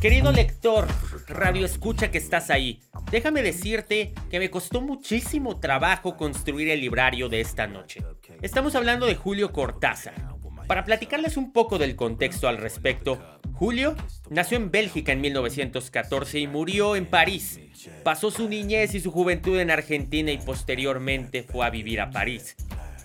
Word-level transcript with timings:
Querido 0.00 0.30
lector, 0.30 0.86
radio 1.26 1.66
escucha 1.66 2.12
que 2.12 2.18
estás 2.18 2.50
ahí. 2.50 2.80
Déjame 3.10 3.42
decirte 3.42 4.14
que 4.30 4.38
me 4.38 4.48
costó 4.48 4.80
muchísimo 4.80 5.58
trabajo 5.58 6.16
construir 6.16 6.68
el 6.68 6.80
librario 6.80 7.28
de 7.28 7.40
esta 7.40 7.66
noche. 7.66 8.04
Estamos 8.40 8.76
hablando 8.76 9.06
de 9.06 9.16
Julio 9.16 9.52
Cortázar. 9.52 10.14
Para 10.68 10.84
platicarles 10.84 11.36
un 11.36 11.52
poco 11.52 11.78
del 11.78 11.96
contexto 11.96 12.46
al 12.46 12.58
respecto, 12.58 13.18
Julio 13.54 13.96
nació 14.30 14.58
en 14.58 14.70
Bélgica 14.70 15.10
en 15.10 15.20
1914 15.20 16.38
y 16.38 16.46
murió 16.46 16.94
en 16.94 17.06
París. 17.06 17.58
Pasó 18.04 18.30
su 18.30 18.48
niñez 18.48 18.94
y 18.94 19.00
su 19.00 19.10
juventud 19.10 19.58
en 19.58 19.70
Argentina 19.72 20.30
y 20.30 20.38
posteriormente 20.38 21.42
fue 21.42 21.66
a 21.66 21.70
vivir 21.70 22.00
a 22.00 22.10
París. 22.10 22.54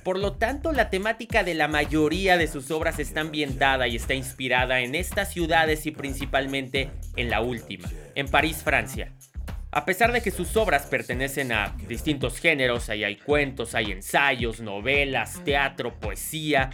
Por 0.04 0.20
lo 0.20 0.34
tanto, 0.34 0.74
la 0.74 0.90
temática 0.90 1.44
de 1.44 1.54
la 1.54 1.70
mayoría 1.70 2.38
de 2.38 2.48
sus 2.48 2.72
obras 2.72 3.00
está 3.00 3.22
ambientada 3.22 3.88
y 3.88 3.96
está 3.96 4.14
inspirada 4.14 4.82
en 4.82 4.96
estas 4.96 5.32
ciudades 5.32 5.86
y 5.86 5.92
principalmente 5.92 6.92
en 7.16 7.30
la 7.30 7.42
última, 7.42 7.90
en 8.16 8.28
París, 8.28 8.62
Francia. 8.64 9.14
A 9.72 9.86
pesar 9.86 10.12
de 10.12 10.22
que 10.22 10.30
sus 10.30 10.56
obras 10.58 10.86
pertenecen 10.88 11.52
a 11.52 11.76
distintos 11.88 12.38
géneros, 12.38 12.90
ahí 12.90 13.04
hay 13.04 13.16
cuentos, 13.16 13.76
hay 13.76 13.92
ensayos, 13.92 14.60
novelas, 14.60 15.42
teatro, 15.46 16.00
poesía, 16.00 16.70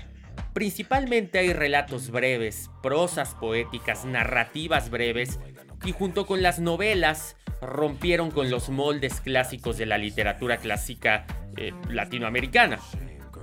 principalmente 0.53 1.39
hay 1.39 1.53
relatos 1.53 2.09
breves, 2.09 2.69
prosas 2.81 3.35
poéticas, 3.35 4.05
narrativas 4.05 4.89
breves, 4.89 5.39
y 5.85 5.91
junto 5.93 6.25
con 6.25 6.41
las 6.41 6.59
novelas 6.59 7.37
rompieron 7.61 8.31
con 8.31 8.49
los 8.49 8.69
moldes 8.69 9.21
clásicos 9.21 9.77
de 9.77 9.85
la 9.85 9.97
literatura 9.97 10.57
clásica 10.57 11.25
eh, 11.57 11.71
latinoamericana. 11.89 12.79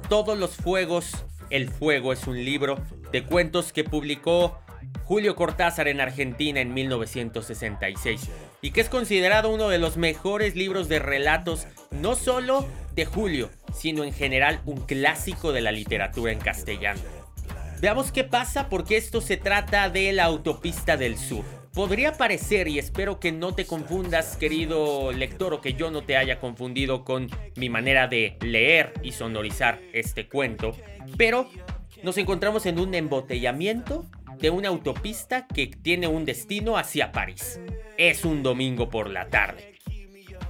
Todos 0.09 0.39
los 0.39 0.55
Fuegos, 0.55 1.25
El 1.51 1.69
Fuego 1.69 2.13
es 2.13 2.29
un 2.29 2.45
libro 2.45 2.79
de 3.11 3.25
cuentos 3.25 3.73
que 3.73 3.83
publicó 3.83 4.61
Julio 5.05 5.35
Cortázar 5.35 5.89
en 5.89 6.01
Argentina 6.01 6.61
en 6.61 6.73
1966 6.73 8.29
y 8.63 8.71
que 8.71 8.83
es 8.83 8.89
considerado 8.89 9.51
uno 9.51 9.69
de 9.69 9.79
los 9.79 9.97
mejores 9.97 10.55
libros 10.55 10.89
de 10.89 11.01
relatos 11.01 11.67
no 11.91 12.15
solo 12.15 12.69
de 12.95 13.05
Julio, 13.05 13.51
sino 13.75 14.05
en 14.05 14.13
general 14.13 14.61
un 14.65 14.81
clásico 14.83 15.53
de 15.53 15.63
la 15.63 15.73
literatura 15.73 16.31
en 16.31 16.39
castellano. 16.39 17.01
Veamos 17.81 18.13
qué 18.13 18.23
pasa 18.23 18.69
porque 18.69 18.97
esto 18.97 19.21
se 19.21 19.37
trata 19.37 19.91
de 19.91 20.13
la 20.13 20.25
autopista 20.25 20.97
del 20.97 21.19
sur. 21.19 21.45
Podría 21.77 22.15
parecer, 22.15 22.69
y 22.69 22.79
espero 22.79 23.21
que 23.21 23.33
no 23.33 23.55
te 23.55 23.67
confundas, 23.67 24.39
querido 24.39 25.13
lector, 25.13 25.53
o 25.53 25.61
que 25.61 25.75
yo 25.75 25.91
no 25.91 26.03
te 26.03 26.17
haya 26.17 26.41
confundido 26.41 27.05
con 27.05 27.29
mi 27.55 27.69
manera 27.69 28.09
de 28.09 28.39
leer 28.41 28.95
y 29.03 29.13
sonorizar 29.13 29.79
este 29.93 30.27
cuento, 30.27 30.75
pero 31.19 31.51
nos 32.03 32.17
encontramos 32.17 32.65
en 32.65 32.79
un 32.79 32.95
embotellamiento 32.95 34.07
de 34.39 34.49
una 34.49 34.69
autopista 34.69 35.47
que 35.47 35.67
tiene 35.67 36.07
un 36.07 36.25
destino 36.25 36.79
hacia 36.79 37.13
París. 37.13 37.61
Es 37.99 38.25
un 38.25 38.43
domingo 38.43 38.89
por 38.89 39.11
la 39.11 39.29
tarde. 39.29 39.75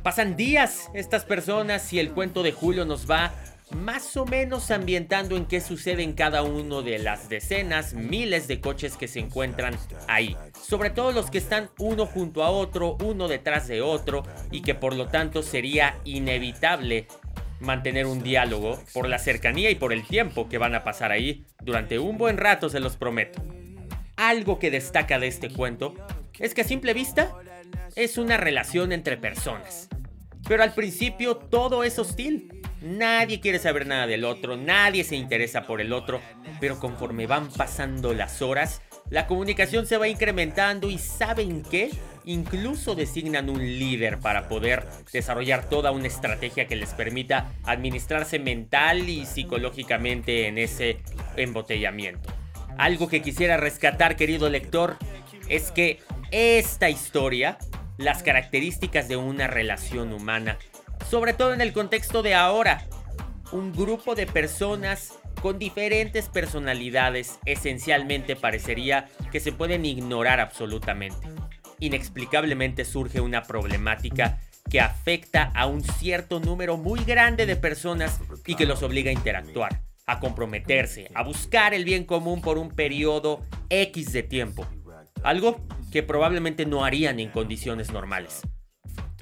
Pasan 0.05 0.37
días 0.37 0.89
estas 0.95 1.25
personas 1.25 1.93
y 1.93 1.99
el 1.99 2.13
cuento 2.13 2.45
de 2.45 2.53
Julio 2.53 2.85
nos 2.85 3.11
va 3.11 3.35
más 3.71 4.17
o 4.17 4.25
menos 4.25 4.71
ambientando 4.71 5.37
en 5.37 5.47
qué 5.47 5.61
sucede 5.61 6.03
en 6.03 6.13
cada 6.13 6.43
uno 6.43 6.83
de 6.83 6.99
las 6.99 7.29
decenas, 7.29 7.95
miles 7.95 8.49
de 8.49 8.61
coches 8.61 8.97
que 8.97 9.09
se 9.09 9.19
encuentran 9.19 9.77
ahí. 10.09 10.37
Sobre 10.61 10.91
todo 10.91 11.13
los 11.13 11.31
que 11.31 11.39
están 11.39 11.71
uno 11.79 12.07
junto 12.07 12.45
a 12.45 12.51
otro, 12.51 12.97
uno 13.03 13.29
detrás 13.29 13.67
de 13.69 13.83
otro, 13.83 14.23
y 14.51 14.63
que 14.63 14.75
por 14.75 14.95
lo 14.95 15.09
tanto 15.09 15.43
sería 15.43 15.99
inevitable 16.05 17.09
mantener 17.61 18.07
un 18.07 18.23
diálogo 18.23 18.79
por 18.93 19.09
la 19.09 19.19
cercanía 19.19 19.71
y 19.71 19.75
por 19.75 19.93
el 19.93 20.07
tiempo 20.07 20.49
que 20.49 20.59
van 20.59 20.75
a 20.75 20.85
pasar 20.85 21.11
ahí 21.11 21.47
durante 21.63 21.99
un 21.99 22.19
buen 22.19 22.37
rato, 22.37 22.69
se 22.69 22.81
los 22.81 22.97
prometo. 22.97 23.43
Algo 24.17 24.59
que 24.59 24.71
destaca 24.71 25.19
de 25.19 25.27
este 25.27 25.51
cuento 25.51 25.95
es 26.39 26.55
que 26.55 26.63
a 26.63 26.65
simple 26.65 26.95
vista 26.95 27.35
es 27.97 28.19
una 28.19 28.37
relación 28.37 28.93
entre 28.93 29.17
personas. 29.17 29.89
Pero 30.49 30.63
al 30.63 30.75
principio 30.75 31.37
todo 31.37 31.83
es 31.83 31.99
hostil. 31.99 32.63
Nadie 32.87 33.41
quiere 33.41 33.59
saber 33.59 33.85
nada 33.85 34.07
del 34.07 34.25
otro, 34.25 34.57
nadie 34.57 35.03
se 35.03 35.17
interesa 35.17 35.67
por 35.67 35.81
el 35.81 35.93
otro, 35.93 36.21
pero 36.61 36.79
conforme 36.79 37.27
van 37.27 37.49
pasando 37.51 38.15
las 38.15 38.43
horas, 38.43 38.81
la 39.11 39.27
comunicación 39.27 39.87
se 39.87 39.97
va 39.97 40.07
incrementando 40.07 40.89
y 40.89 40.99
¿saben 40.99 41.65
qué? 41.69 41.91
Incluso 42.27 42.95
designan 42.95 43.51
un 43.51 43.59
líder 43.59 44.21
para 44.21 44.47
poder 44.47 44.87
desarrollar 45.13 45.69
toda 45.69 45.91
una 45.91 46.07
estrategia 46.07 46.69
que 46.69 46.77
les 46.77 46.91
permita 46.91 47.53
administrarse 47.65 48.39
mental 48.39 49.09
y 49.09 49.27
psicológicamente 49.27 50.47
en 50.47 50.57
ese 50.57 50.99
embotellamiento. 51.37 52.33
Algo 52.79 53.09
que 53.09 53.21
quisiera 53.21 53.57
rescatar, 53.57 54.15
querido 54.15 54.49
lector, 54.49 54.97
es 55.49 55.73
que 55.73 55.99
esta 56.31 56.89
historia, 56.89 57.59
las 57.97 58.23
características 58.23 59.09
de 59.09 59.17
una 59.17 59.49
relación 59.49 60.13
humana, 60.13 60.59
sobre 61.09 61.33
todo 61.33 61.55
en 61.55 61.61
el 61.61 61.73
contexto 61.73 62.23
de 62.23 62.35
ahora. 62.35 62.87
Un 63.53 63.73
grupo 63.73 64.15
de 64.15 64.27
personas 64.27 65.15
con 65.41 65.59
diferentes 65.59 66.29
personalidades 66.29 67.39
esencialmente 67.45 68.37
parecería 68.37 69.09
que 69.31 69.41
se 69.41 69.53
pueden 69.53 69.85
ignorar 69.85 70.41
absolutamente. 70.41 71.29
Inexplicablemente 71.79 72.85
surge 72.85 73.21
una 73.21 73.43
problemática 73.43 74.41
que 74.71 74.81
afecta 74.81 75.53
a 75.55 75.67
un 75.67 75.85
cierto 75.85 76.41
número 76.41 76.77
muy 76.77 77.05
grande 77.05 77.47
de 77.47 77.57
personas 77.57 78.21
y 78.47 78.57
que 78.57 78.67
los 78.67 78.83
obliga 78.83 79.11
a 79.11 79.15
interactuar, 79.15 79.83
a 80.07 80.19
comprometerse, 80.19 81.11
a 81.15 81.23
buscar 81.23 81.75
el 81.75 81.85
bien 81.85 82.05
común 82.05 82.41
por 82.41 82.59
un 82.59 82.71
periodo 82.71 83.45
X 83.71 84.13
de 84.13 84.23
tiempo. 84.23 84.67
Algo 85.23 85.65
que 85.93 86.03
probablemente 86.03 86.67
no 86.67 86.85
harían 86.85 87.21
en 87.21 87.31
condiciones 87.31 87.93
normales. 87.93 88.43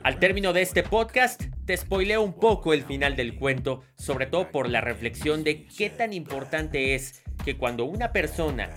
Al 0.04 0.19
término 0.19 0.53
de 0.53 0.60
este 0.60 0.82
podcast, 0.82 1.42
te 1.65 1.75
spoileo 1.75 2.20
un 2.20 2.34
poco 2.34 2.75
el 2.75 2.84
final 2.84 3.16
del 3.16 3.37
cuento, 3.37 3.82
sobre 3.97 4.26
todo 4.26 4.50
por 4.50 4.69
la 4.69 4.82
reflexión 4.82 5.44
de 5.44 5.65
qué 5.65 5.88
tan 5.88 6.12
importante 6.12 6.94
es 6.94 7.22
que 7.42 7.56
cuando 7.56 7.87
una 7.87 8.12
persona 8.12 8.69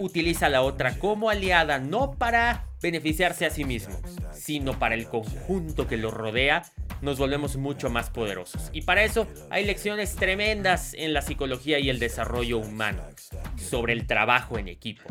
utiliza 0.00 0.46
a 0.46 0.48
la 0.48 0.62
otra 0.62 0.98
como 0.98 1.30
aliada 1.30 1.78
no 1.78 2.18
para 2.18 2.66
beneficiarse 2.82 3.46
a 3.46 3.50
sí 3.50 3.64
mismo, 3.64 3.94
sino 4.32 4.76
para 4.76 4.96
el 4.96 5.06
conjunto 5.06 5.86
que 5.86 5.96
lo 5.96 6.10
rodea, 6.10 6.64
nos 7.00 7.16
volvemos 7.16 7.56
mucho 7.56 7.88
más 7.88 8.10
poderosos. 8.10 8.68
Y 8.72 8.82
para 8.82 9.04
eso 9.04 9.28
hay 9.50 9.64
lecciones 9.64 10.16
tremendas 10.16 10.94
en 10.94 11.12
la 11.12 11.22
psicología 11.22 11.78
y 11.78 11.90
el 11.90 12.00
desarrollo 12.00 12.58
humano, 12.58 13.04
sobre 13.54 13.92
el 13.92 14.08
trabajo 14.08 14.58
en 14.58 14.66
equipo. 14.66 15.04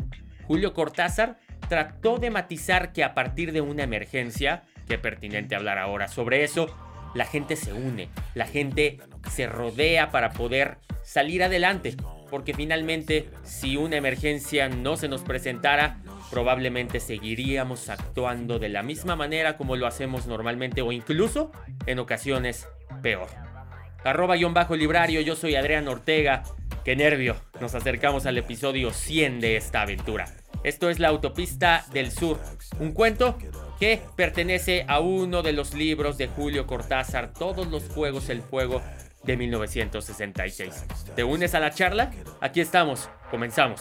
Julio 0.46 0.74
Cortázar 0.74 1.38
trató 1.70 2.18
de 2.18 2.28
matizar 2.28 2.92
que 2.92 3.04
a 3.04 3.14
partir 3.14 3.52
de 3.52 3.62
una 3.62 3.84
emergencia, 3.84 4.64
Qué 4.92 4.98
pertinente 4.98 5.54
hablar 5.54 5.78
ahora 5.78 6.06
sobre 6.06 6.44
eso. 6.44 6.66
La 7.14 7.24
gente 7.24 7.56
se 7.56 7.72
une, 7.72 8.10
la 8.34 8.44
gente 8.44 8.98
se 9.30 9.46
rodea 9.46 10.10
para 10.10 10.32
poder 10.32 10.76
salir 11.02 11.42
adelante. 11.42 11.96
Porque 12.28 12.52
finalmente, 12.52 13.30
si 13.42 13.78
una 13.78 13.96
emergencia 13.96 14.68
no 14.68 14.98
se 14.98 15.08
nos 15.08 15.22
presentara, 15.22 16.02
probablemente 16.30 17.00
seguiríamos 17.00 17.88
actuando 17.88 18.58
de 18.58 18.68
la 18.68 18.82
misma 18.82 19.16
manera 19.16 19.56
como 19.56 19.76
lo 19.76 19.86
hacemos 19.86 20.26
normalmente 20.26 20.82
o 20.82 20.92
incluso 20.92 21.52
en 21.86 21.98
ocasiones 21.98 22.68
peor. 23.02 23.28
Arroba 24.04 24.36
guion 24.36 24.52
bajo 24.52 24.76
librario, 24.76 25.22
yo 25.22 25.36
soy 25.36 25.54
Adrián 25.54 25.88
Ortega. 25.88 26.42
Qué 26.84 26.96
nervio, 26.96 27.36
nos 27.62 27.74
acercamos 27.74 28.26
al 28.26 28.36
episodio 28.36 28.92
100 28.92 29.40
de 29.40 29.56
esta 29.56 29.80
aventura. 29.80 30.26
Esto 30.64 30.90
es 30.90 30.98
La 30.98 31.08
Autopista 31.08 31.86
del 31.94 32.12
Sur, 32.12 32.38
un 32.78 32.92
cuento 32.92 33.38
que 33.82 34.00
pertenece 34.14 34.84
a 34.86 35.00
uno 35.00 35.42
de 35.42 35.52
los 35.52 35.74
libros 35.74 36.16
de 36.16 36.28
Julio 36.28 36.68
Cortázar, 36.68 37.32
Todos 37.32 37.66
los 37.66 37.82
Fuegos, 37.82 38.28
el 38.28 38.40
Fuego 38.40 38.80
de 39.24 39.36
1966. 39.36 40.84
¿Te 41.16 41.24
unes 41.24 41.52
a 41.56 41.58
la 41.58 41.72
charla? 41.72 42.12
Aquí 42.40 42.60
estamos, 42.60 43.10
comenzamos. 43.28 43.80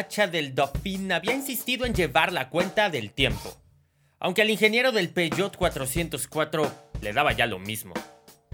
Del 0.00 0.54
Dauphin 0.54 1.12
había 1.12 1.34
insistido 1.34 1.84
en 1.84 1.94
llevar 1.94 2.32
la 2.32 2.48
cuenta 2.48 2.88
del 2.88 3.10
tiempo, 3.10 3.54
aunque 4.18 4.40
al 4.40 4.48
ingeniero 4.48 4.92
del 4.92 5.10
Peugeot 5.10 5.54
404 5.56 6.72
le 7.02 7.12
daba 7.12 7.32
ya 7.32 7.46
lo 7.46 7.58
mismo. 7.58 7.92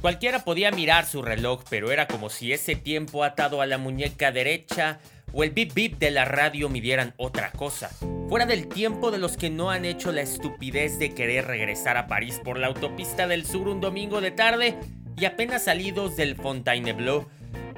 Cualquiera 0.01 0.45
podía 0.45 0.73
mirar 0.73 1.07
su 1.07 1.23
reloj, 1.23 1.63
pero 1.71 1.93
era 1.93 2.09
como 2.09 2.31
si 2.31 2.53
ese 2.53 2.75
tiempo 2.75 3.23
atado 3.23 3.63
a 3.63 3.67
la 3.67 3.79
muñeca 3.79 4.33
derecha 4.33 4.99
o 5.33 5.45
el 5.45 5.51
bip 5.51 5.73
bip 5.73 5.99
de 5.99 6.11
la 6.11 6.25
radio 6.25 6.69
midieran 6.69 7.15
otra 7.17 7.53
cosa, 7.53 7.91
fuera 8.29 8.45
del 8.45 8.67
tiempo 8.67 9.13
de 9.13 9.19
los 9.19 9.37
que 9.37 9.49
no 9.49 9.71
han 9.71 9.85
hecho 9.85 10.11
la 10.11 10.23
estupidez 10.23 10.99
de 10.99 11.15
querer 11.15 11.47
regresar 11.47 11.97
a 11.97 12.09
París 12.09 12.41
por 12.43 12.59
la 12.59 12.67
autopista 12.67 13.29
del 13.29 13.47
sur 13.47 13.69
un 13.69 13.81
domingo 13.81 14.21
de 14.21 14.33
tarde 14.33 14.77
y 15.17 15.25
apenas 15.25 15.65
salidos 15.65 16.17
del 16.17 16.35
Fontainebleau 16.35 17.27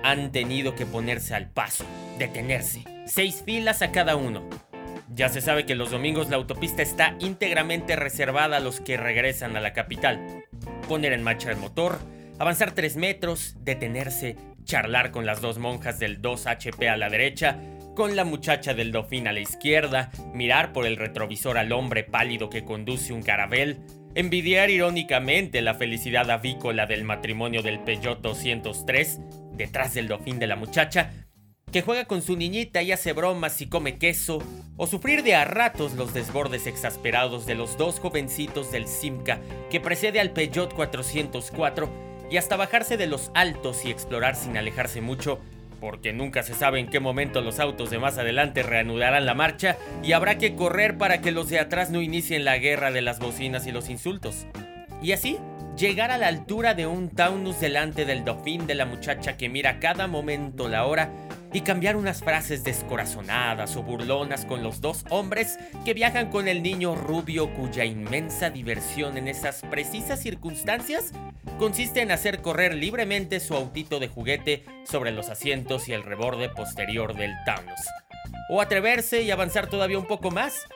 han 0.03 0.33
tenido 0.33 0.75
que 0.75 0.87
ponerse 0.87 1.35
al 1.35 1.51
paso, 1.51 1.85
detenerse, 2.19 2.85
seis 3.09 3.43
filas 3.45 3.83
a 3.83 3.91
cada 3.91 4.17
uno. 4.17 4.49
Ya 5.15 5.29
se 5.29 5.41
sabe 5.41 5.67
que 5.67 5.75
los 5.75 5.91
domingos 5.91 6.29
la 6.29 6.37
autopista 6.37 6.83
está 6.83 7.17
íntegramente 7.19 7.97
reservada 7.97 8.59
a 8.59 8.61
los 8.61 8.81
que 8.81 8.97
regresan 8.97 9.57
a 9.57 9.61
la 9.61 9.73
capital. 9.73 10.45
Poner 10.87 11.13
en 11.13 11.23
marcha 11.23 11.51
el 11.51 11.57
motor, 11.57 11.99
avanzar 12.39 12.73
tres 12.73 12.97
metros, 12.97 13.57
detenerse, 13.61 14.37
charlar 14.65 15.11
con 15.11 15.27
las 15.27 15.41
dos 15.41 15.59
monjas 15.59 15.99
del 15.99 16.21
2HP 16.21 16.89
a 16.89 16.97
la 16.97 17.09
derecha, 17.09 17.59
con 17.97 18.15
la 18.15 18.25
muchacha 18.25 18.75
del 18.75 18.93
Dofín 18.93 19.27
a 19.27 19.33
la 19.33 19.41
izquierda, 19.41 20.11
mirar 20.35 20.73
por 20.73 20.87
el 20.87 20.97
retrovisor 20.97 21.59
al 21.59 21.73
hombre 21.73 22.05
pálido 22.05 22.49
que 22.51 22.65
conduce 22.65 23.13
un 23.13 23.23
carabel, 23.23 23.81
envidiar 24.15 24.71
irónicamente 24.71 25.63
la 25.63 25.75
felicidad 25.75 26.31
avícola 26.31 26.87
del 26.87 27.05
matrimonio 27.05 27.63
del 27.63 27.81
Peugeot 27.81 28.21
203 28.21 29.21
detrás 29.55 29.95
del 29.95 30.07
dofín 30.07 30.39
de 30.39 30.47
la 30.47 30.55
muchacha, 30.55 31.11
que 31.73 31.83
juega 31.83 32.07
con 32.07 32.23
su 32.23 32.37
niñita 32.37 32.83
y 32.83 32.93
hace 32.93 33.13
bromas 33.13 33.61
y 33.61 33.67
come 33.69 33.99
queso, 33.99 34.43
o 34.77 34.87
sufrir 34.87 35.23
de 35.23 35.35
a 35.35 35.45
ratos 35.45 35.95
los 35.95 36.15
desbordes 36.15 36.67
exasperados 36.67 37.47
de 37.47 37.55
los 37.55 37.77
dos 37.77 38.01
jovencitos 38.01 38.71
del 38.73 38.87
Simca 38.87 39.41
que 39.71 39.81
precede 39.81 40.21
al 40.21 40.31
Peugeot 40.31 40.73
404, 40.75 42.09
y 42.31 42.37
hasta 42.37 42.57
bajarse 42.57 42.97
de 42.97 43.07
los 43.07 43.31
altos 43.35 43.85
y 43.85 43.91
explorar 43.91 44.37
sin 44.37 44.57
alejarse 44.57 45.01
mucho, 45.01 45.41
porque 45.81 46.13
nunca 46.13 46.43
se 46.43 46.55
sabe 46.55 46.81
en 46.81 46.89
qué 46.89 47.01
momento 47.01 47.41
los 47.41 47.61
autos 47.61 47.91
de 47.91 47.99
más 47.99 48.19
adelante 48.19 48.63
reanudarán 48.63 49.27
la 49.27 49.35
marcha 49.35 49.77
y 50.03 50.13
habrá 50.13 50.39
que 50.39 50.55
correr 50.55 50.99
para 50.99 51.21
que 51.21 51.33
los 51.33 51.49
de 51.49 51.59
atrás 51.59 51.91
no 51.91 52.03
inicien 52.03 52.45
la 52.45 52.59
guerra 52.59 52.91
de 52.91 53.03
las 53.03 53.19
bocinas 53.19 53.67
y 53.67 53.73
los 53.73 53.89
insultos. 53.89 54.47
Y 55.01 55.13
así, 55.13 55.39
llegar 55.77 56.11
a 56.11 56.19
la 56.19 56.27
altura 56.27 56.75
de 56.75 56.87
un 56.87 57.09
Taunus 57.09 57.61
delante 57.61 58.05
del 58.05 58.25
dofín 58.25 58.67
de 58.67 58.75
la 58.75 58.85
muchacha 58.85 59.37
que 59.37 59.49
mira 59.49 59.79
cada 59.79 60.09
momento 60.09 60.69
la 60.69 60.85
hora 60.85 61.11
y 61.53 61.63
cambiar 61.63 61.97
unas 61.97 62.21
frases 62.21 62.65
descorazonadas 62.65 63.77
o 63.77 63.83
burlonas 63.83 64.45
con 64.45 64.63
los 64.63 64.81
dos 64.81 65.05
hombres 65.11 65.59
que 65.85 65.95
viajan 65.95 66.31
con 66.31 66.49
el 66.49 66.63
niño 66.63 66.95
rubio 66.95 67.53
cuya 67.55 67.85
inmensa 67.85 68.51
diversión 68.51 69.17
en 69.17 69.29
esas 69.29 69.63
precisas 69.63 70.21
circunstancias 70.21 71.13
consiste 71.59 72.03
en 72.03 72.11
hacer 72.11 72.43
correr 72.43 72.75
libremente 72.75 73.41
su 73.41 73.55
autito 73.55 73.99
de 73.99 74.09
juguete 74.09 74.65
sobre 74.85 75.11
los 75.11 75.29
asientos 75.29 75.89
y 75.89 75.93
el 75.93 76.03
reborde 76.03 76.49
posterior 76.49 77.15
del 77.17 77.33
Taunus. 77.45 77.81
O 78.51 78.61
atreverse 78.61 79.23
y 79.23 79.31
avanzar 79.31 79.69
todavía 79.69 79.99
un 79.99 80.07
poco 80.07 80.31
más, 80.31 80.67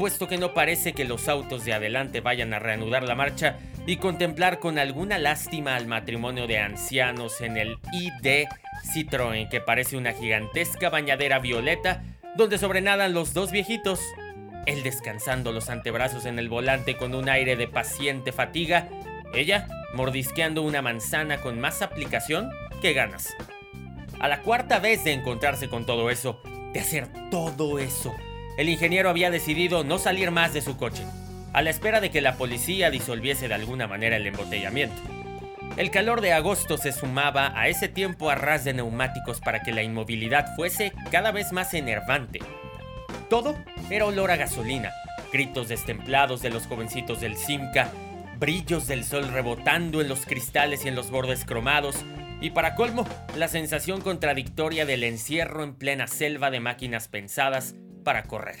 puesto 0.00 0.28
que 0.28 0.38
no 0.38 0.54
parece 0.54 0.94
que 0.94 1.04
los 1.04 1.28
autos 1.28 1.66
de 1.66 1.74
adelante 1.74 2.22
vayan 2.22 2.54
a 2.54 2.58
reanudar 2.58 3.02
la 3.02 3.14
marcha 3.14 3.58
y 3.86 3.98
contemplar 3.98 4.58
con 4.58 4.78
alguna 4.78 5.18
lástima 5.18 5.76
al 5.76 5.86
matrimonio 5.86 6.46
de 6.46 6.58
ancianos 6.58 7.42
en 7.42 7.58
el 7.58 7.76
ID 7.92 8.46
Citroën 8.94 9.50
que 9.50 9.60
parece 9.60 9.98
una 9.98 10.14
gigantesca 10.14 10.88
bañadera 10.88 11.38
violeta 11.38 12.02
donde 12.34 12.56
sobrenadan 12.56 13.12
los 13.12 13.34
dos 13.34 13.50
viejitos, 13.50 14.00
él 14.64 14.82
descansando 14.82 15.52
los 15.52 15.68
antebrazos 15.68 16.24
en 16.24 16.38
el 16.38 16.48
volante 16.48 16.96
con 16.96 17.14
un 17.14 17.28
aire 17.28 17.56
de 17.56 17.68
paciente 17.68 18.32
fatiga, 18.32 18.88
ella 19.34 19.68
mordisqueando 19.92 20.62
una 20.62 20.80
manzana 20.80 21.42
con 21.42 21.60
más 21.60 21.82
aplicación 21.82 22.48
que 22.80 22.94
ganas. 22.94 23.34
A 24.18 24.28
la 24.28 24.40
cuarta 24.40 24.78
vez 24.78 25.04
de 25.04 25.12
encontrarse 25.12 25.68
con 25.68 25.84
todo 25.84 26.08
eso, 26.08 26.40
de 26.72 26.80
hacer 26.80 27.06
todo 27.30 27.78
eso, 27.78 28.14
el 28.60 28.68
ingeniero 28.68 29.08
había 29.08 29.30
decidido 29.30 29.84
no 29.84 29.98
salir 29.98 30.30
más 30.30 30.52
de 30.52 30.60
su 30.60 30.76
coche 30.76 31.02
a 31.54 31.62
la 31.62 31.70
espera 31.70 32.02
de 32.02 32.10
que 32.10 32.20
la 32.20 32.36
policía 32.36 32.90
disolviese 32.90 33.48
de 33.48 33.54
alguna 33.54 33.86
manera 33.86 34.18
el 34.18 34.26
embotellamiento. 34.26 35.00
El 35.78 35.90
calor 35.90 36.20
de 36.20 36.34
agosto 36.34 36.76
se 36.76 36.92
sumaba 36.92 37.58
a 37.58 37.68
ese 37.68 37.88
tiempo 37.88 38.28
a 38.28 38.34
ras 38.34 38.64
de 38.64 38.74
neumáticos 38.74 39.40
para 39.40 39.62
que 39.62 39.72
la 39.72 39.82
inmovilidad 39.82 40.54
fuese 40.56 40.92
cada 41.10 41.32
vez 41.32 41.52
más 41.52 41.72
enervante. 41.72 42.40
Todo 43.30 43.56
era 43.88 44.04
olor 44.04 44.30
a 44.30 44.36
gasolina, 44.36 44.92
gritos 45.32 45.68
destemplados 45.68 46.42
de 46.42 46.50
los 46.50 46.66
jovencitos 46.66 47.22
del 47.22 47.38
Simca, 47.38 47.90
brillos 48.38 48.86
del 48.86 49.04
sol 49.04 49.26
rebotando 49.28 50.02
en 50.02 50.08
los 50.08 50.26
cristales 50.26 50.84
y 50.84 50.88
en 50.88 50.96
los 50.96 51.10
bordes 51.10 51.46
cromados, 51.46 52.04
y 52.42 52.50
para 52.50 52.74
colmo, 52.74 53.08
la 53.36 53.48
sensación 53.48 54.02
contradictoria 54.02 54.84
del 54.84 55.04
encierro 55.04 55.64
en 55.64 55.74
plena 55.74 56.06
selva 56.06 56.50
de 56.50 56.60
máquinas 56.60 57.08
pensadas 57.08 57.74
para 58.02 58.24
correr. 58.24 58.58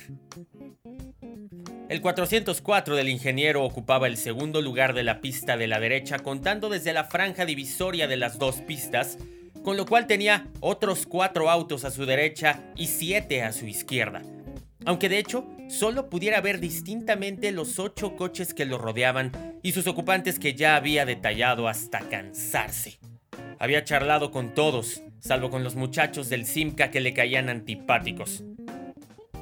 El 1.88 2.00
404 2.00 2.94
del 2.94 3.08
ingeniero 3.08 3.64
ocupaba 3.64 4.06
el 4.06 4.16
segundo 4.16 4.62
lugar 4.62 4.94
de 4.94 5.02
la 5.02 5.20
pista 5.20 5.56
de 5.56 5.66
la 5.66 5.80
derecha 5.80 6.20
contando 6.20 6.68
desde 6.68 6.92
la 6.92 7.04
franja 7.04 7.44
divisoria 7.44 8.06
de 8.06 8.16
las 8.16 8.38
dos 8.38 8.60
pistas, 8.60 9.18
con 9.64 9.76
lo 9.76 9.86
cual 9.86 10.06
tenía 10.06 10.46
otros 10.60 11.04
cuatro 11.04 11.50
autos 11.50 11.84
a 11.84 11.90
su 11.90 12.06
derecha 12.06 12.62
y 12.76 12.86
siete 12.86 13.42
a 13.42 13.52
su 13.52 13.66
izquierda. 13.66 14.22
Aunque 14.84 15.08
de 15.08 15.18
hecho 15.18 15.46
solo 15.68 16.08
pudiera 16.08 16.40
ver 16.40 16.60
distintamente 16.60 17.50
los 17.52 17.78
ocho 17.78 18.16
coches 18.16 18.54
que 18.54 18.66
lo 18.66 18.78
rodeaban 18.78 19.58
y 19.62 19.72
sus 19.72 19.86
ocupantes 19.86 20.38
que 20.38 20.54
ya 20.54 20.76
había 20.76 21.04
detallado 21.04 21.68
hasta 21.68 22.00
cansarse. 22.08 22.98
Había 23.58 23.84
charlado 23.84 24.30
con 24.30 24.54
todos, 24.54 25.02
salvo 25.18 25.50
con 25.50 25.64
los 25.64 25.74
muchachos 25.74 26.28
del 26.28 26.46
Simca 26.46 26.90
que 26.90 27.00
le 27.00 27.12
caían 27.12 27.48
antipáticos. 27.48 28.42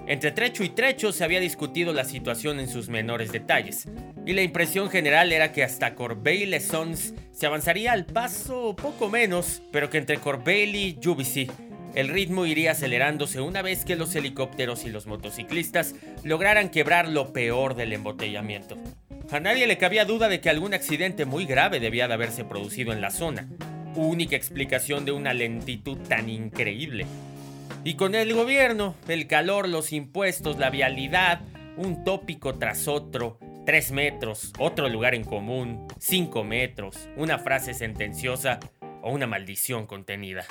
Entre 0.08 0.32
trecho 0.32 0.64
y 0.64 0.70
trecho 0.70 1.12
se 1.12 1.22
había 1.22 1.38
discutido 1.38 1.92
la 1.92 2.02
situación 2.02 2.60
en 2.60 2.68
sus 2.68 2.88
menores 2.88 3.30
detalles, 3.30 3.86
y 4.24 4.32
la 4.32 4.40
impresión 4.40 4.88
general 4.88 5.30
era 5.32 5.52
que 5.52 5.62
hasta 5.62 5.94
Corbeil 5.94 6.54
y 6.54 6.60
Sons 6.60 7.12
se 7.30 7.44
avanzaría 7.44 7.92
al 7.92 8.06
paso 8.06 8.74
poco 8.74 9.10
menos, 9.10 9.60
pero 9.70 9.90
que 9.90 9.98
entre 9.98 10.16
Corbeil 10.16 10.74
y 10.74 10.98
Juvisy 11.04 11.50
el 11.94 12.08
ritmo 12.08 12.46
iría 12.46 12.72
acelerándose 12.72 13.42
una 13.42 13.60
vez 13.60 13.84
que 13.84 13.96
los 13.96 14.14
helicópteros 14.14 14.86
y 14.86 14.88
los 14.88 15.06
motociclistas 15.06 15.94
lograran 16.24 16.70
quebrar 16.70 17.06
lo 17.06 17.34
peor 17.34 17.74
del 17.74 17.92
embotellamiento. 17.92 18.78
A 19.30 19.40
nadie 19.40 19.66
le 19.66 19.76
cabía 19.76 20.06
duda 20.06 20.30
de 20.30 20.40
que 20.40 20.48
algún 20.48 20.72
accidente 20.72 21.26
muy 21.26 21.44
grave 21.44 21.80
debía 21.80 22.08
de 22.08 22.14
haberse 22.14 22.46
producido 22.46 22.94
en 22.94 23.02
la 23.02 23.10
zona, 23.10 23.46
única 23.94 24.36
explicación 24.36 25.04
de 25.04 25.12
una 25.12 25.34
lentitud 25.34 25.98
tan 26.08 26.30
increíble. 26.30 27.04
Y 27.84 27.94
con 27.94 28.14
el 28.14 28.34
gobierno, 28.34 28.94
el 29.08 29.26
calor, 29.26 29.68
los 29.68 29.92
impuestos, 29.92 30.58
la 30.58 30.70
vialidad, 30.70 31.40
un 31.76 32.04
tópico 32.04 32.54
tras 32.54 32.88
otro, 32.88 33.38
tres 33.64 33.92
metros, 33.92 34.52
otro 34.58 34.88
lugar 34.88 35.14
en 35.14 35.24
común, 35.24 35.86
cinco 35.98 36.44
metros, 36.44 37.08
una 37.16 37.38
frase 37.38 37.74
sentenciosa 37.74 38.58
o 39.02 39.12
una 39.12 39.26
maldición 39.26 39.86
contenida. 39.86 40.44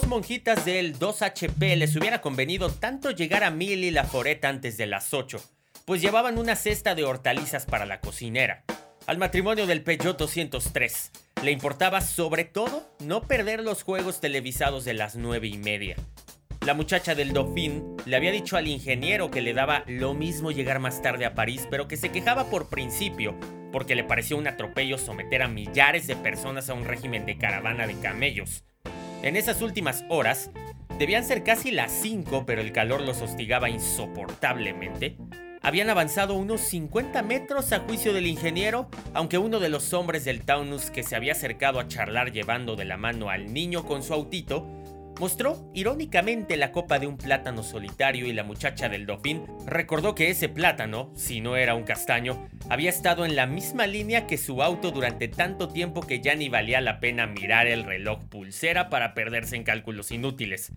Dos 0.00 0.08
monjitas 0.08 0.64
del 0.64 0.98
2HP 0.98 1.76
les 1.76 1.96
hubiera 1.96 2.20
convenido 2.20 2.70
tanto 2.70 3.10
llegar 3.10 3.44
a 3.44 3.50
Milly 3.50 3.90
la 3.90 4.04
Foreta 4.04 4.48
antes 4.48 4.76
de 4.76 4.86
las 4.86 5.12
8, 5.12 5.42
pues 5.84 6.00
llevaban 6.00 6.38
una 6.38 6.56
cesta 6.56 6.94
de 6.94 7.04
hortalizas 7.04 7.66
para 7.66 7.86
la 7.86 8.00
cocinera. 8.00 8.64
Al 9.06 9.18
matrimonio 9.18 9.66
del 9.66 9.82
Peugeot 9.82 10.16
203 10.18 11.10
Le 11.42 11.50
importaba 11.50 12.00
sobre 12.00 12.44
todo 12.44 12.94
no 13.00 13.22
perder 13.22 13.62
los 13.62 13.82
juegos 13.82 14.20
televisados 14.20 14.84
de 14.84 14.94
las 14.94 15.16
nueve 15.16 15.48
y 15.48 15.58
media. 15.58 15.96
La 16.64 16.74
muchacha 16.74 17.14
del 17.14 17.32
Dauphin 17.32 17.96
le 18.06 18.16
había 18.16 18.32
dicho 18.32 18.56
al 18.56 18.68
ingeniero 18.68 19.30
que 19.30 19.42
le 19.42 19.54
daba 19.54 19.84
lo 19.86 20.14
mismo 20.14 20.50
llegar 20.50 20.78
más 20.78 21.02
tarde 21.02 21.26
a 21.26 21.34
París, 21.34 21.66
pero 21.70 21.88
que 21.88 21.96
se 21.96 22.10
quejaba 22.10 22.48
por 22.48 22.68
principio, 22.68 23.34
porque 23.72 23.96
le 23.96 24.04
pareció 24.04 24.36
un 24.36 24.46
atropello 24.46 24.98
someter 24.98 25.42
a 25.42 25.48
millares 25.48 26.06
de 26.06 26.16
personas 26.16 26.70
a 26.70 26.74
un 26.74 26.84
régimen 26.84 27.26
de 27.26 27.38
caravana 27.38 27.86
de 27.86 27.98
camellos. 27.98 28.64
En 29.22 29.36
esas 29.36 29.60
últimas 29.60 30.02
horas, 30.08 30.50
debían 30.98 31.24
ser 31.24 31.44
casi 31.44 31.70
las 31.70 31.92
5, 31.92 32.44
pero 32.46 32.62
el 32.62 32.72
calor 32.72 33.02
los 33.02 33.20
hostigaba 33.20 33.68
insoportablemente. 33.68 35.18
Habían 35.60 35.90
avanzado 35.90 36.34
unos 36.34 36.62
50 36.62 37.22
metros 37.22 37.70
a 37.72 37.80
juicio 37.80 38.14
del 38.14 38.26
ingeniero, 38.26 38.88
aunque 39.12 39.36
uno 39.36 39.60
de 39.60 39.68
los 39.68 39.92
hombres 39.92 40.24
del 40.24 40.40
Taunus 40.40 40.90
que 40.90 41.02
se 41.02 41.16
había 41.16 41.32
acercado 41.32 41.80
a 41.80 41.86
charlar 41.86 42.32
llevando 42.32 42.76
de 42.76 42.86
la 42.86 42.96
mano 42.96 43.28
al 43.28 43.52
niño 43.52 43.84
con 43.84 44.02
su 44.02 44.14
autito, 44.14 44.66
Mostró 45.20 45.70
irónicamente 45.74 46.56
la 46.56 46.72
copa 46.72 46.98
de 46.98 47.06
un 47.06 47.18
plátano 47.18 47.62
solitario 47.62 48.26
y 48.26 48.32
la 48.32 48.42
muchacha 48.42 48.88
del 48.88 49.04
Dauphin 49.04 49.44
recordó 49.66 50.14
que 50.14 50.30
ese 50.30 50.48
plátano, 50.48 51.12
si 51.14 51.42
no 51.42 51.58
era 51.58 51.74
un 51.74 51.82
castaño, 51.82 52.48
había 52.70 52.88
estado 52.88 53.26
en 53.26 53.36
la 53.36 53.44
misma 53.44 53.86
línea 53.86 54.26
que 54.26 54.38
su 54.38 54.62
auto 54.62 54.92
durante 54.92 55.28
tanto 55.28 55.68
tiempo 55.68 56.00
que 56.00 56.22
ya 56.22 56.34
ni 56.36 56.48
valía 56.48 56.80
la 56.80 57.00
pena 57.00 57.26
mirar 57.26 57.66
el 57.66 57.84
reloj 57.84 58.24
pulsera 58.30 58.88
para 58.88 59.12
perderse 59.12 59.56
en 59.56 59.64
cálculos 59.64 60.10
inútiles. 60.10 60.72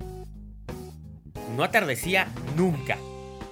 No 1.55 1.63
atardecía 1.63 2.27
nunca. 2.57 2.97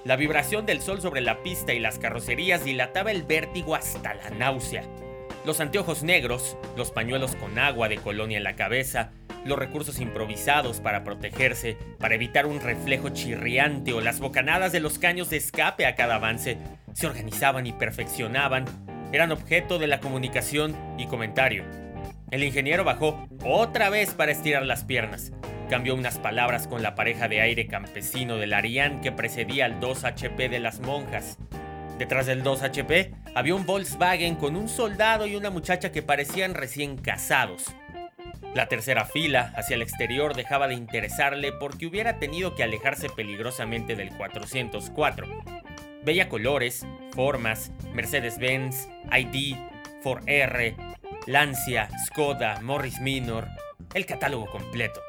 La 0.04 0.16
vibración 0.16 0.66
del 0.66 0.82
sol 0.82 1.00
sobre 1.00 1.22
la 1.22 1.42
pista 1.42 1.72
y 1.72 1.78
las 1.78 1.98
carrocerías 1.98 2.66
dilataba 2.66 3.12
el 3.12 3.22
vértigo 3.22 3.74
hasta 3.74 4.12
la 4.12 4.28
náusea. 4.28 4.84
Los 5.46 5.58
anteojos 5.58 6.02
negros, 6.02 6.58
los 6.76 6.90
pañuelos 6.90 7.34
con 7.34 7.58
agua 7.58 7.88
de 7.88 7.96
colonia 7.96 8.36
en 8.36 8.44
la 8.44 8.56
cabeza, 8.56 9.10
los 9.44 9.58
recursos 9.58 10.00
improvisados 10.00 10.80
para 10.80 11.04
protegerse, 11.04 11.76
para 11.98 12.14
evitar 12.14 12.46
un 12.46 12.60
reflejo 12.60 13.10
chirriante 13.10 13.92
o 13.92 14.00
las 14.00 14.20
bocanadas 14.20 14.72
de 14.72 14.80
los 14.80 14.98
caños 14.98 15.30
de 15.30 15.36
escape 15.36 15.86
a 15.86 15.94
cada 15.94 16.16
avance, 16.16 16.58
se 16.92 17.06
organizaban 17.06 17.66
y 17.66 17.72
perfeccionaban, 17.72 18.64
eran 19.12 19.32
objeto 19.32 19.78
de 19.78 19.86
la 19.86 20.00
comunicación 20.00 20.76
y 20.98 21.06
comentario. 21.06 21.64
El 22.30 22.44
ingeniero 22.44 22.82
bajó 22.84 23.28
otra 23.44 23.90
vez 23.90 24.14
para 24.14 24.32
estirar 24.32 24.64
las 24.64 24.84
piernas. 24.84 25.32
Cambió 25.68 25.94
unas 25.94 26.18
palabras 26.18 26.66
con 26.66 26.82
la 26.82 26.94
pareja 26.94 27.28
de 27.28 27.40
aire 27.40 27.66
campesino 27.66 28.36
del 28.36 28.54
Ariane 28.54 29.00
que 29.00 29.12
precedía 29.12 29.66
al 29.66 29.80
2HP 29.80 30.48
de 30.48 30.58
las 30.58 30.80
monjas. 30.80 31.38
Detrás 31.98 32.26
del 32.26 32.42
2HP 32.42 33.14
había 33.34 33.54
un 33.54 33.66
Volkswagen 33.66 34.36
con 34.36 34.56
un 34.56 34.68
soldado 34.68 35.26
y 35.26 35.36
una 35.36 35.50
muchacha 35.50 35.92
que 35.92 36.02
parecían 36.02 36.54
recién 36.54 36.96
casados. 36.96 37.74
La 38.54 38.66
tercera 38.66 39.06
fila, 39.06 39.52
hacia 39.56 39.76
el 39.76 39.82
exterior, 39.82 40.34
dejaba 40.34 40.68
de 40.68 40.74
interesarle 40.74 41.52
porque 41.52 41.86
hubiera 41.86 42.18
tenido 42.18 42.54
que 42.54 42.62
alejarse 42.62 43.08
peligrosamente 43.08 43.96
del 43.96 44.14
404. 44.14 45.26
Veía 46.04 46.28
colores, 46.28 46.86
formas, 47.14 47.72
Mercedes-Benz, 47.94 48.88
ID, 49.10 49.56
Ford 50.02 50.22
R, 50.26 50.76
Lancia, 51.26 51.88
Skoda, 52.06 52.60
Morris 52.60 53.00
Minor, 53.00 53.48
el 53.94 54.04
catálogo 54.04 54.46
completo. 54.46 55.00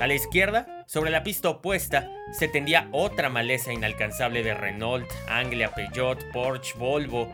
A 0.00 0.06
la 0.06 0.14
izquierda, 0.14 0.84
sobre 0.86 1.10
la 1.10 1.22
pista 1.22 1.48
opuesta, 1.50 2.10
se 2.32 2.48
tendía 2.48 2.88
otra 2.90 3.28
maleza 3.28 3.72
inalcanzable 3.72 4.42
de 4.42 4.54
Renault, 4.54 5.06
Anglia, 5.28 5.72
Peugeot, 5.74 6.24
Porsche, 6.32 6.76
Volvo, 6.78 7.30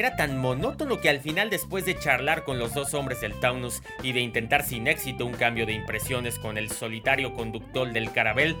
era 0.00 0.16
tan 0.16 0.38
monótono 0.38 1.00
que 1.00 1.08
al 1.08 1.20
final 1.20 1.50
después 1.50 1.84
de 1.84 1.98
charlar 1.98 2.44
con 2.44 2.58
los 2.58 2.74
dos 2.74 2.94
hombres 2.94 3.20
del 3.20 3.38
Taunus 3.40 3.82
y 4.02 4.12
de 4.12 4.20
intentar 4.20 4.64
sin 4.64 4.86
éxito 4.86 5.26
un 5.26 5.32
cambio 5.32 5.66
de 5.66 5.72
impresiones 5.72 6.38
con 6.38 6.58
el 6.58 6.70
solitario 6.70 7.34
conductor 7.34 7.92
del 7.92 8.12
Carabel, 8.12 8.56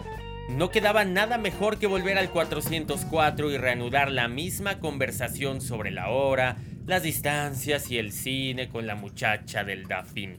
no 0.48 0.70
quedaba 0.70 1.04
nada 1.04 1.38
mejor 1.38 1.78
que 1.78 1.86
volver 1.86 2.18
al 2.18 2.30
404 2.30 3.50
y 3.50 3.58
reanudar 3.58 4.10
la 4.10 4.28
misma 4.28 4.78
conversación 4.78 5.60
sobre 5.60 5.90
la 5.90 6.08
hora, 6.10 6.56
las 6.86 7.02
distancias 7.02 7.90
y 7.90 7.98
el 7.98 8.12
cine 8.12 8.68
con 8.68 8.86
la 8.86 8.94
muchacha 8.94 9.64
del 9.64 9.86
Dafín. 9.88 10.38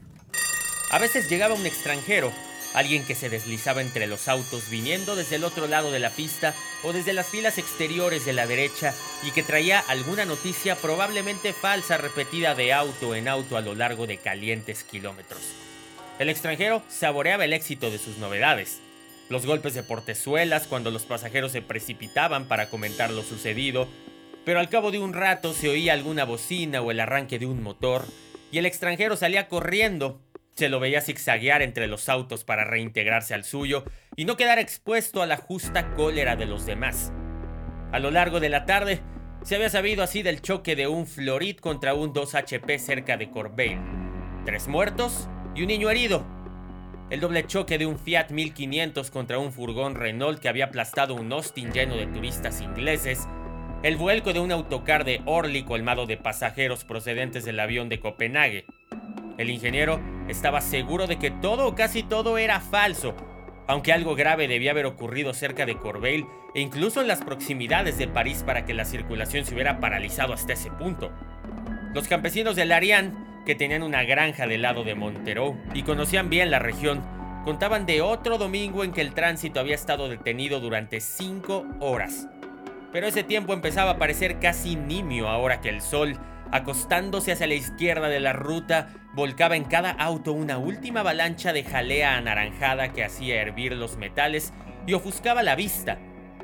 A 0.90 0.98
veces 0.98 1.28
llegaba 1.28 1.54
un 1.54 1.66
extranjero 1.66 2.32
Alguien 2.74 3.04
que 3.04 3.14
se 3.14 3.30
deslizaba 3.30 3.80
entre 3.80 4.06
los 4.06 4.28
autos 4.28 4.68
viniendo 4.68 5.16
desde 5.16 5.36
el 5.36 5.44
otro 5.44 5.66
lado 5.66 5.90
de 5.90 5.98
la 5.98 6.10
pista 6.10 6.54
o 6.82 6.92
desde 6.92 7.14
las 7.14 7.26
filas 7.26 7.58
exteriores 7.58 8.24
de 8.24 8.34
la 8.34 8.46
derecha 8.46 8.94
y 9.22 9.30
que 9.30 9.42
traía 9.42 9.80
alguna 9.80 10.26
noticia 10.26 10.76
probablemente 10.76 11.52
falsa 11.54 11.96
repetida 11.96 12.54
de 12.54 12.72
auto 12.72 13.14
en 13.14 13.26
auto 13.26 13.56
a 13.56 13.62
lo 13.62 13.74
largo 13.74 14.06
de 14.06 14.18
calientes 14.18 14.84
kilómetros. 14.84 15.40
El 16.18 16.28
extranjero 16.28 16.82
saboreaba 16.88 17.44
el 17.44 17.52
éxito 17.52 17.90
de 17.90 17.98
sus 17.98 18.18
novedades. 18.18 18.80
Los 19.28 19.46
golpes 19.46 19.74
de 19.74 19.82
portezuelas 19.82 20.66
cuando 20.66 20.90
los 20.90 21.04
pasajeros 21.04 21.52
se 21.52 21.62
precipitaban 21.62 22.48
para 22.48 22.68
comentar 22.68 23.10
lo 23.10 23.22
sucedido, 23.22 23.88
pero 24.44 24.60
al 24.60 24.68
cabo 24.68 24.90
de 24.90 24.98
un 24.98 25.12
rato 25.12 25.52
se 25.52 25.68
oía 25.68 25.92
alguna 25.92 26.24
bocina 26.24 26.80
o 26.80 26.90
el 26.90 27.00
arranque 27.00 27.38
de 27.38 27.46
un 27.46 27.62
motor, 27.62 28.06
y 28.50 28.58
el 28.58 28.66
extranjero 28.66 29.16
salía 29.16 29.46
corriendo 29.48 30.20
se 30.58 30.68
lo 30.68 30.80
veía 30.80 31.00
zigzaguear 31.00 31.62
entre 31.62 31.86
los 31.86 32.08
autos 32.08 32.42
para 32.42 32.64
reintegrarse 32.64 33.32
al 33.32 33.44
suyo 33.44 33.84
y 34.16 34.24
no 34.24 34.36
quedar 34.36 34.58
expuesto 34.58 35.22
a 35.22 35.26
la 35.26 35.36
justa 35.36 35.94
cólera 35.94 36.34
de 36.34 36.46
los 36.46 36.66
demás. 36.66 37.12
A 37.92 38.00
lo 38.00 38.10
largo 38.10 38.40
de 38.40 38.48
la 38.48 38.66
tarde, 38.66 39.00
se 39.44 39.54
había 39.54 39.70
sabido 39.70 40.02
así 40.02 40.24
del 40.24 40.42
choque 40.42 40.74
de 40.74 40.88
un 40.88 41.06
Florid 41.06 41.58
contra 41.58 41.94
un 41.94 42.12
2HP 42.12 42.76
cerca 42.78 43.16
de 43.16 43.30
Corbeil. 43.30 43.78
Tres 44.46 44.66
muertos 44.66 45.28
y 45.54 45.62
un 45.62 45.68
niño 45.68 45.90
herido. 45.90 46.26
El 47.08 47.20
doble 47.20 47.46
choque 47.46 47.78
de 47.78 47.86
un 47.86 47.96
Fiat 47.96 48.30
1500 48.30 49.12
contra 49.12 49.38
un 49.38 49.52
furgón 49.52 49.94
Renault 49.94 50.40
que 50.40 50.48
había 50.48 50.64
aplastado 50.64 51.14
un 51.14 51.32
Austin 51.32 51.70
lleno 51.70 51.96
de 51.96 52.08
turistas 52.08 52.60
ingleses. 52.60 53.28
El 53.84 53.96
vuelco 53.96 54.32
de 54.32 54.40
un 54.40 54.50
autocar 54.50 55.04
de 55.04 55.22
Orly 55.24 55.62
colmado 55.62 56.06
de 56.06 56.16
pasajeros 56.16 56.82
procedentes 56.82 57.44
del 57.44 57.60
avión 57.60 57.88
de 57.88 58.00
Copenhague. 58.00 58.66
El 59.38 59.50
ingeniero 59.50 60.00
estaba 60.28 60.60
seguro 60.60 61.06
de 61.06 61.16
que 61.18 61.30
todo 61.30 61.68
o 61.68 61.74
casi 61.76 62.02
todo 62.02 62.38
era 62.38 62.60
falso, 62.60 63.14
aunque 63.68 63.92
algo 63.92 64.16
grave 64.16 64.48
debía 64.48 64.72
haber 64.72 64.86
ocurrido 64.86 65.32
cerca 65.32 65.64
de 65.64 65.76
Corbeil 65.76 66.26
e 66.54 66.60
incluso 66.60 67.00
en 67.00 67.06
las 67.06 67.22
proximidades 67.22 67.98
de 67.98 68.08
París 68.08 68.42
para 68.44 68.64
que 68.64 68.74
la 68.74 68.84
circulación 68.84 69.44
se 69.44 69.54
hubiera 69.54 69.78
paralizado 69.78 70.32
hasta 70.32 70.54
ese 70.54 70.70
punto. 70.72 71.12
Los 71.94 72.08
campesinos 72.08 72.56
de 72.56 72.64
Larian, 72.64 73.42
que 73.46 73.54
tenían 73.54 73.84
una 73.84 74.02
granja 74.02 74.48
del 74.48 74.62
lado 74.62 74.82
de 74.82 74.96
Montereau 74.96 75.56
y 75.72 75.84
conocían 75.84 76.30
bien 76.30 76.50
la 76.50 76.58
región, 76.58 77.00
contaban 77.44 77.86
de 77.86 78.02
otro 78.02 78.38
domingo 78.38 78.82
en 78.82 78.92
que 78.92 79.02
el 79.02 79.14
tránsito 79.14 79.60
había 79.60 79.76
estado 79.76 80.08
detenido 80.08 80.58
durante 80.58 81.00
cinco 81.00 81.64
horas. 81.78 82.26
Pero 82.92 83.06
ese 83.06 83.22
tiempo 83.22 83.52
empezaba 83.52 83.92
a 83.92 83.98
parecer 83.98 84.40
casi 84.40 84.74
nimio 84.74 85.28
ahora 85.28 85.60
que 85.60 85.68
el 85.68 85.80
sol 85.80 86.18
Acostándose 86.50 87.32
hacia 87.32 87.46
la 87.46 87.54
izquierda 87.54 88.08
de 88.08 88.20
la 88.20 88.32
ruta, 88.32 88.88
volcaba 89.12 89.56
en 89.56 89.64
cada 89.64 89.90
auto 89.90 90.32
una 90.32 90.56
última 90.56 91.00
avalancha 91.00 91.52
de 91.52 91.62
jalea 91.62 92.16
anaranjada 92.16 92.92
que 92.92 93.04
hacía 93.04 93.42
hervir 93.42 93.72
los 93.72 93.98
metales 93.98 94.54
y 94.86 94.94
ofuscaba 94.94 95.42
la 95.42 95.56
vista, 95.56 95.98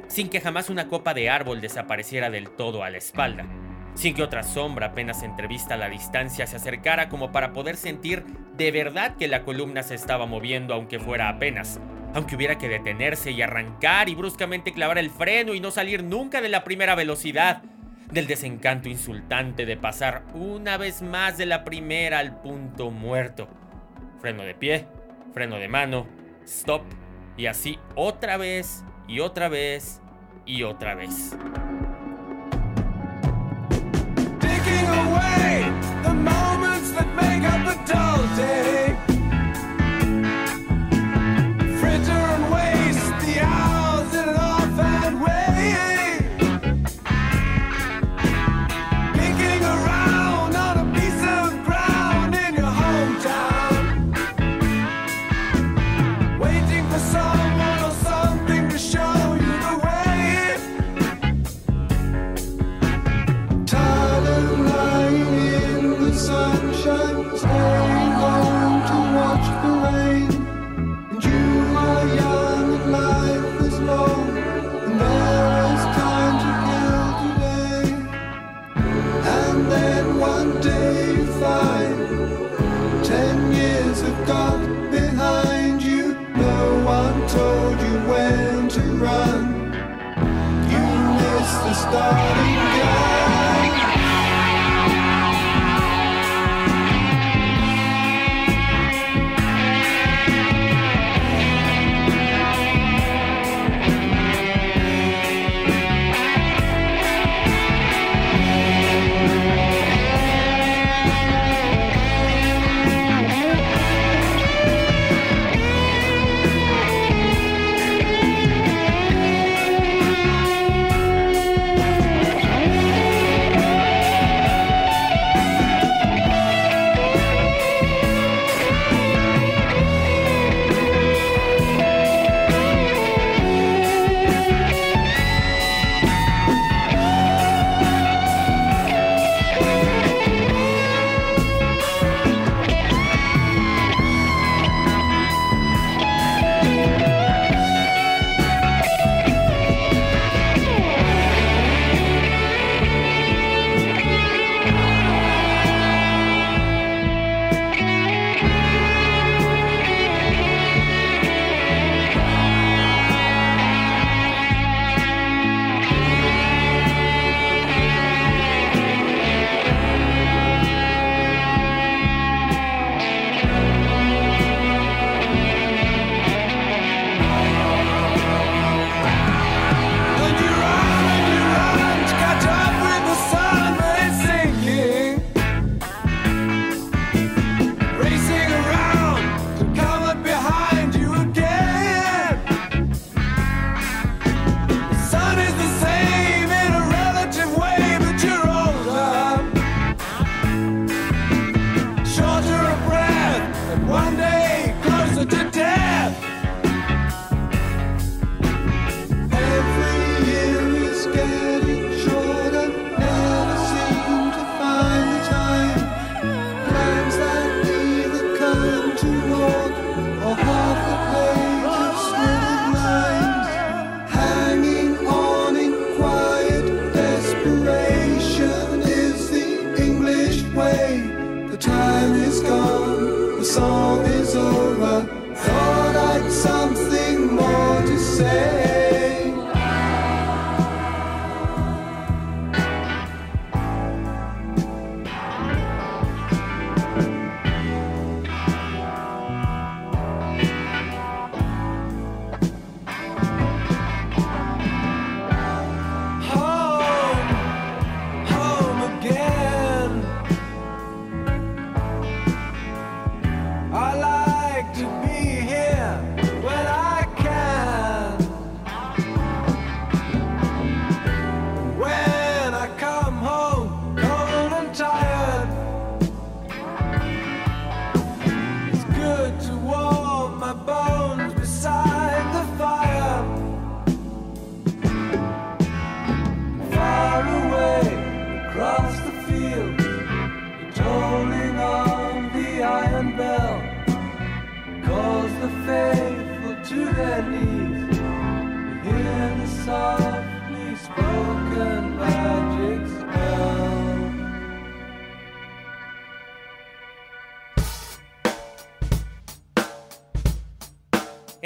sin 0.07 0.29
que 0.29 0.43
jamás 0.43 0.69
una 0.69 0.89
copa 0.89 1.15
de 1.15 1.31
árbol 1.31 1.63
desapareciera 1.63 2.29
del 2.29 2.51
todo 2.51 2.85
a 2.85 2.91
la 2.91 2.99
espalda, 2.99 3.47
sin 3.95 4.15
que 4.15 4.23
otra 4.23 4.43
sombra 4.43 4.89
apenas 4.89 5.23
entrevista 5.23 5.75
a 5.75 5.79
la 5.79 5.89
distancia 5.89 6.47
se 6.47 6.57
acercara 6.57 7.09
como 7.09 7.33
para 7.33 7.55
poder 7.55 7.77
sentir 7.77 8.25
de 8.57 8.71
verdad 8.71 9.17
que 9.17 9.29
la 9.29 9.43
columna 9.43 9.83
se 9.83 9.95
estaba 9.95 10.27
moviendo 10.27 10.75
aunque 10.75 10.99
fuera 10.99 11.31
apenas, 11.31 11.81
aunque 12.13 12.37
hubiera 12.37 12.59
que 12.59 12.69
detenerse 12.69 13.31
y 13.31 13.41
arrancar 13.41 14.11
y 14.11 14.15
bruscamente 14.15 14.75
clavar 14.75 14.99
el 14.99 15.11
freno 15.11 15.55
y 15.55 15.61
no 15.61 15.71
salir 15.71 16.05
nunca 16.05 16.43
de 16.43 16.51
la 16.51 16.63
primera 16.63 16.95
velocidad, 16.95 17.63
del 18.15 18.29
desencanto 18.29 18.89
insultante 18.89 19.67
de 19.67 19.77
pasar 19.77 20.23
una 20.35 20.77
vez 20.77 21.03
más 21.03 21.37
de 21.37 21.47
la 21.47 21.65
primera 21.65 22.21
al 22.21 22.41
punto 22.41 22.93
muerto. 22.93 23.49
Freno 24.21 24.45
de 24.45 24.55
pie, 24.55 24.87
freno 25.33 25.57
de 25.57 25.69
mano, 25.69 26.07
stop 26.45 26.83
y 27.37 27.47
así 27.47 27.79
otra 27.97 28.37
vez 28.37 28.85
y 29.09 29.19
otra 29.19 29.49
vez 29.49 30.01
y 30.47 30.63
otra 30.63 30.95
vez. 30.95 31.37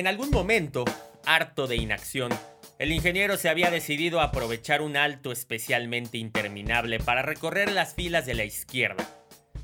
Algún 0.08 0.30
momento, 0.30 0.86
harto 1.26 1.66
de 1.66 1.76
inacción, 1.76 2.32
el 2.78 2.92
ingeniero 2.92 3.36
se 3.36 3.50
había 3.50 3.70
decidido 3.70 4.20
a 4.20 4.24
aprovechar 4.24 4.80
un 4.80 4.96
alto 4.96 5.32
especialmente 5.32 6.16
interminable 6.16 6.98
para 6.98 7.20
recorrer 7.20 7.70
las 7.70 7.94
filas 7.94 8.24
de 8.24 8.34
la 8.34 8.44
izquierda. 8.44 9.06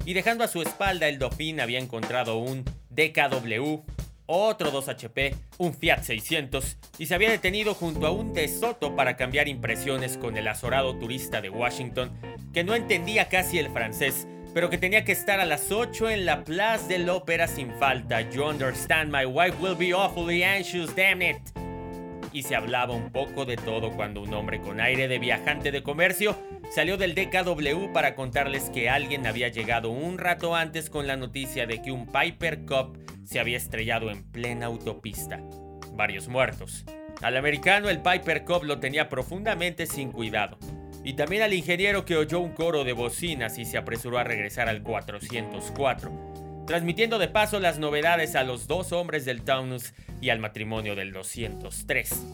Y 0.04 0.12
dejando 0.12 0.44
a 0.44 0.48
su 0.48 0.60
espalda 0.60 1.08
el 1.08 1.18
Dauphin 1.18 1.60
había 1.60 1.78
encontrado 1.78 2.36
un 2.36 2.62
DKW, 2.90 3.84
otro 4.26 4.70
2HP, 4.70 5.34
un 5.56 5.72
Fiat 5.72 6.02
600 6.02 6.76
y 6.98 7.06
se 7.06 7.14
había 7.14 7.30
detenido 7.30 7.72
junto 7.74 8.06
a 8.06 8.10
un 8.10 8.34
De 8.34 8.46
Soto 8.48 8.94
para 8.94 9.16
cambiar 9.16 9.48
impresiones 9.48 10.18
con 10.18 10.36
el 10.36 10.46
azorado 10.46 10.98
turista 10.98 11.40
de 11.40 11.48
Washington 11.48 12.12
que 12.52 12.64
no 12.64 12.74
entendía 12.74 13.30
casi 13.30 13.58
el 13.58 13.70
francés 13.70 14.26
pero 14.54 14.70
que 14.70 14.78
tenía 14.78 15.04
que 15.04 15.12
estar 15.12 15.40
a 15.40 15.44
las 15.44 15.72
8 15.72 16.10
en 16.10 16.24
la 16.24 16.44
Plaza 16.44 16.86
del 16.86 17.08
Ópera 17.08 17.48
sin 17.48 17.72
falta. 17.72 18.20
You 18.20 18.44
understand, 18.44 19.12
my 19.12 19.26
wife 19.26 19.56
will 19.60 19.74
be 19.76 19.92
awfully 19.92 20.44
anxious, 20.44 20.94
damn 20.94 21.20
it. 21.22 21.38
Y 22.32 22.44
se 22.44 22.54
hablaba 22.54 22.94
un 22.94 23.10
poco 23.10 23.44
de 23.44 23.56
todo 23.56 23.90
cuando 23.90 24.22
un 24.22 24.32
hombre 24.32 24.60
con 24.60 24.80
aire 24.80 25.08
de 25.08 25.18
viajante 25.18 25.72
de 25.72 25.82
comercio 25.82 26.36
salió 26.70 26.96
del 26.96 27.14
DKW 27.14 27.92
para 27.92 28.14
contarles 28.14 28.70
que 28.70 28.88
alguien 28.88 29.26
había 29.26 29.48
llegado 29.48 29.90
un 29.90 30.18
rato 30.18 30.54
antes 30.54 30.88
con 30.88 31.06
la 31.06 31.16
noticia 31.16 31.66
de 31.66 31.82
que 31.82 31.90
un 31.90 32.06
Piper 32.06 32.64
Cup 32.64 32.98
se 33.24 33.40
había 33.40 33.56
estrellado 33.56 34.10
en 34.10 34.22
plena 34.30 34.66
autopista. 34.66 35.40
Varios 35.92 36.28
muertos. 36.28 36.84
Al 37.22 37.36
americano 37.36 37.88
el 37.88 38.00
Piper 38.00 38.44
Cup 38.44 38.64
lo 38.64 38.78
tenía 38.78 39.08
profundamente 39.08 39.86
sin 39.86 40.10
cuidado 40.10 40.58
y 41.04 41.12
también 41.12 41.42
al 41.42 41.52
ingeniero 41.52 42.04
que 42.06 42.16
oyó 42.16 42.40
un 42.40 42.52
coro 42.52 42.82
de 42.82 42.94
bocinas 42.94 43.58
y 43.58 43.66
se 43.66 43.76
apresuró 43.76 44.18
a 44.18 44.24
regresar 44.24 44.68
al 44.68 44.82
404, 44.82 46.64
transmitiendo 46.66 47.18
de 47.18 47.28
paso 47.28 47.60
las 47.60 47.78
novedades 47.78 48.34
a 48.34 48.42
los 48.42 48.66
dos 48.66 48.92
hombres 48.92 49.26
del 49.26 49.42
Taunus 49.42 49.92
y 50.22 50.30
al 50.30 50.38
matrimonio 50.38 50.96
del 50.96 51.12
203. 51.12 52.26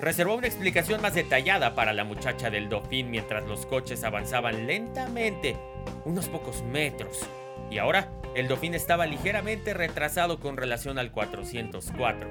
Reservó 0.00 0.34
una 0.34 0.48
explicación 0.48 1.00
más 1.00 1.14
detallada 1.14 1.76
para 1.76 1.92
la 1.92 2.02
muchacha 2.02 2.50
del 2.50 2.68
Dauphin 2.68 3.08
mientras 3.08 3.44
los 3.46 3.66
coches 3.66 4.02
avanzaban 4.02 4.66
lentamente, 4.66 5.56
unos 6.04 6.28
pocos 6.28 6.64
metros, 6.64 7.20
y 7.70 7.78
ahora 7.78 8.10
el 8.34 8.48
Dauphin 8.48 8.74
estaba 8.74 9.06
ligeramente 9.06 9.74
retrasado 9.74 10.40
con 10.40 10.56
relación 10.56 10.98
al 10.98 11.12
404, 11.12 12.28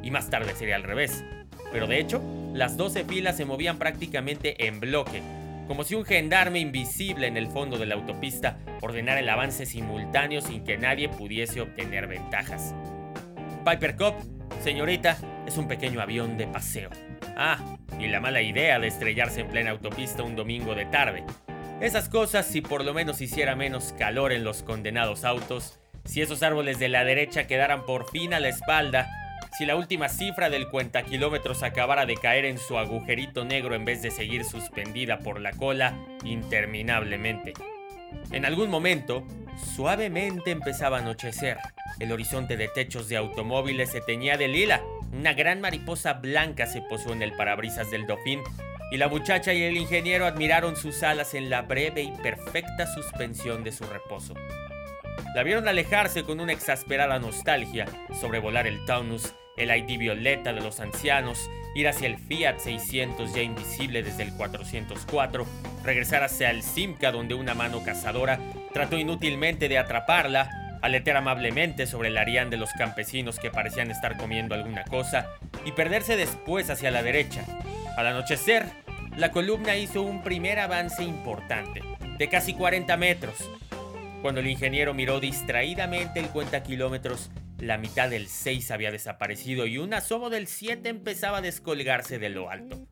y 0.00 0.12
más 0.12 0.30
tarde 0.30 0.54
sería 0.54 0.76
al 0.76 0.84
revés. 0.84 1.24
Pero 1.72 1.86
de 1.86 2.00
hecho, 2.00 2.22
las 2.54 2.76
12 2.76 3.04
filas 3.04 3.36
se 3.36 3.44
movían 3.44 3.78
prácticamente 3.78 4.66
en 4.66 4.80
bloque, 4.80 5.22
como 5.66 5.84
si 5.84 5.94
un 5.94 6.04
gendarme 6.04 6.60
invisible 6.60 7.26
en 7.26 7.36
el 7.36 7.48
fondo 7.48 7.76
de 7.76 7.86
la 7.86 7.94
autopista 7.94 8.58
ordenara 8.80 9.20
el 9.20 9.28
avance 9.28 9.66
simultáneo 9.66 10.40
sin 10.40 10.64
que 10.64 10.78
nadie 10.78 11.08
pudiese 11.08 11.60
obtener 11.60 12.06
ventajas. 12.06 12.74
Piper 13.64 13.96
Cup, 13.96 14.14
señorita, 14.62 15.18
es 15.46 15.58
un 15.58 15.68
pequeño 15.68 16.00
avión 16.00 16.38
de 16.38 16.46
paseo. 16.46 16.88
Ah, 17.36 17.76
y 18.00 18.06
la 18.08 18.20
mala 18.20 18.40
idea 18.40 18.78
de 18.78 18.88
estrellarse 18.88 19.40
en 19.40 19.48
plena 19.48 19.70
autopista 19.70 20.22
un 20.22 20.36
domingo 20.36 20.74
de 20.74 20.86
tarde. 20.86 21.24
Esas 21.80 22.08
cosas 22.08 22.46
si 22.46 22.60
por 22.62 22.84
lo 22.84 22.94
menos 22.94 23.20
hiciera 23.20 23.54
menos 23.54 23.94
calor 23.96 24.32
en 24.32 24.44
los 24.44 24.62
condenados 24.62 25.24
autos, 25.24 25.78
si 26.04 26.22
esos 26.22 26.42
árboles 26.42 26.78
de 26.78 26.88
la 26.88 27.04
derecha 27.04 27.46
quedaran 27.46 27.84
por 27.84 28.10
fin 28.10 28.32
a 28.32 28.40
la 28.40 28.48
espalda, 28.48 29.06
si 29.58 29.66
la 29.66 29.74
última 29.74 30.08
cifra 30.08 30.50
del 30.50 30.68
cuenta 30.68 31.02
kilómetros 31.02 31.64
acabara 31.64 32.06
de 32.06 32.16
caer 32.16 32.44
en 32.44 32.58
su 32.58 32.78
agujerito 32.78 33.44
negro 33.44 33.74
en 33.74 33.84
vez 33.84 34.02
de 34.02 34.12
seguir 34.12 34.44
suspendida 34.44 35.18
por 35.18 35.40
la 35.40 35.50
cola 35.50 35.98
interminablemente. 36.22 37.54
En 38.30 38.44
algún 38.44 38.70
momento, 38.70 39.26
suavemente 39.74 40.52
empezaba 40.52 40.98
a 40.98 41.00
anochecer. 41.00 41.58
El 41.98 42.12
horizonte 42.12 42.56
de 42.56 42.68
techos 42.68 43.08
de 43.08 43.16
automóviles 43.16 43.90
se 43.90 44.00
teñía 44.00 44.36
de 44.36 44.46
lila. 44.46 44.80
Una 45.12 45.32
gran 45.32 45.60
mariposa 45.60 46.12
blanca 46.12 46.66
se 46.66 46.80
posó 46.82 47.12
en 47.12 47.22
el 47.22 47.32
parabrisas 47.32 47.90
del 47.90 48.06
Dofín 48.06 48.42
y 48.92 48.96
la 48.96 49.08
muchacha 49.08 49.52
y 49.54 49.64
el 49.64 49.76
ingeniero 49.76 50.26
admiraron 50.26 50.76
sus 50.76 51.02
alas 51.02 51.34
en 51.34 51.50
la 51.50 51.62
breve 51.62 52.02
y 52.02 52.12
perfecta 52.12 52.86
suspensión 52.86 53.64
de 53.64 53.72
su 53.72 53.82
reposo. 53.86 54.34
La 55.34 55.42
vieron 55.42 55.66
alejarse 55.66 56.22
con 56.22 56.38
una 56.38 56.52
exasperada 56.52 57.18
nostalgia, 57.18 57.86
sobrevolar 58.20 58.68
el 58.68 58.84
Taunus, 58.84 59.34
el 59.58 59.70
ID 59.76 59.98
violeta 59.98 60.52
de 60.52 60.60
los 60.60 60.80
ancianos, 60.80 61.50
ir 61.74 61.88
hacia 61.88 62.06
el 62.06 62.18
Fiat 62.18 62.58
600 62.58 63.34
ya 63.34 63.42
invisible 63.42 64.02
desde 64.02 64.22
el 64.22 64.32
404, 64.34 65.46
regresar 65.84 66.22
hacia 66.22 66.50
el 66.50 66.62
Simca 66.62 67.12
donde 67.12 67.34
una 67.34 67.54
mano 67.54 67.82
cazadora 67.82 68.38
trató 68.72 68.96
inútilmente 68.98 69.68
de 69.68 69.78
atraparla, 69.78 70.78
aletear 70.82 71.16
amablemente 71.16 71.86
sobre 71.86 72.08
el 72.08 72.18
arián 72.18 72.50
de 72.50 72.56
los 72.56 72.72
campesinos 72.72 73.38
que 73.38 73.50
parecían 73.50 73.90
estar 73.90 74.16
comiendo 74.16 74.54
alguna 74.54 74.84
cosa 74.84 75.26
y 75.64 75.72
perderse 75.72 76.16
después 76.16 76.70
hacia 76.70 76.90
la 76.90 77.02
derecha, 77.02 77.44
al 77.96 78.06
anochecer, 78.06 78.66
la 79.16 79.32
columna 79.32 79.76
hizo 79.76 80.02
un 80.02 80.22
primer 80.22 80.60
avance 80.60 81.02
importante, 81.02 81.82
de 82.16 82.28
casi 82.28 82.54
40 82.54 82.96
metros. 82.96 83.34
Cuando 84.22 84.40
el 84.40 84.46
ingeniero 84.46 84.94
miró 84.94 85.18
distraídamente 85.18 86.20
el 86.20 86.28
cuenta 86.28 86.62
kilómetros, 86.62 87.28
la 87.58 87.76
mitad 87.76 88.08
del 88.08 88.28
6 88.28 88.70
había 88.70 88.90
desaparecido 88.90 89.66
y 89.66 89.78
un 89.78 89.92
asomo 89.92 90.30
del 90.30 90.46
7 90.46 90.88
empezaba 90.88 91.38
a 91.38 91.42
descolgarse 91.42 92.18
de 92.18 92.28
lo 92.28 92.50
alto. 92.50 92.86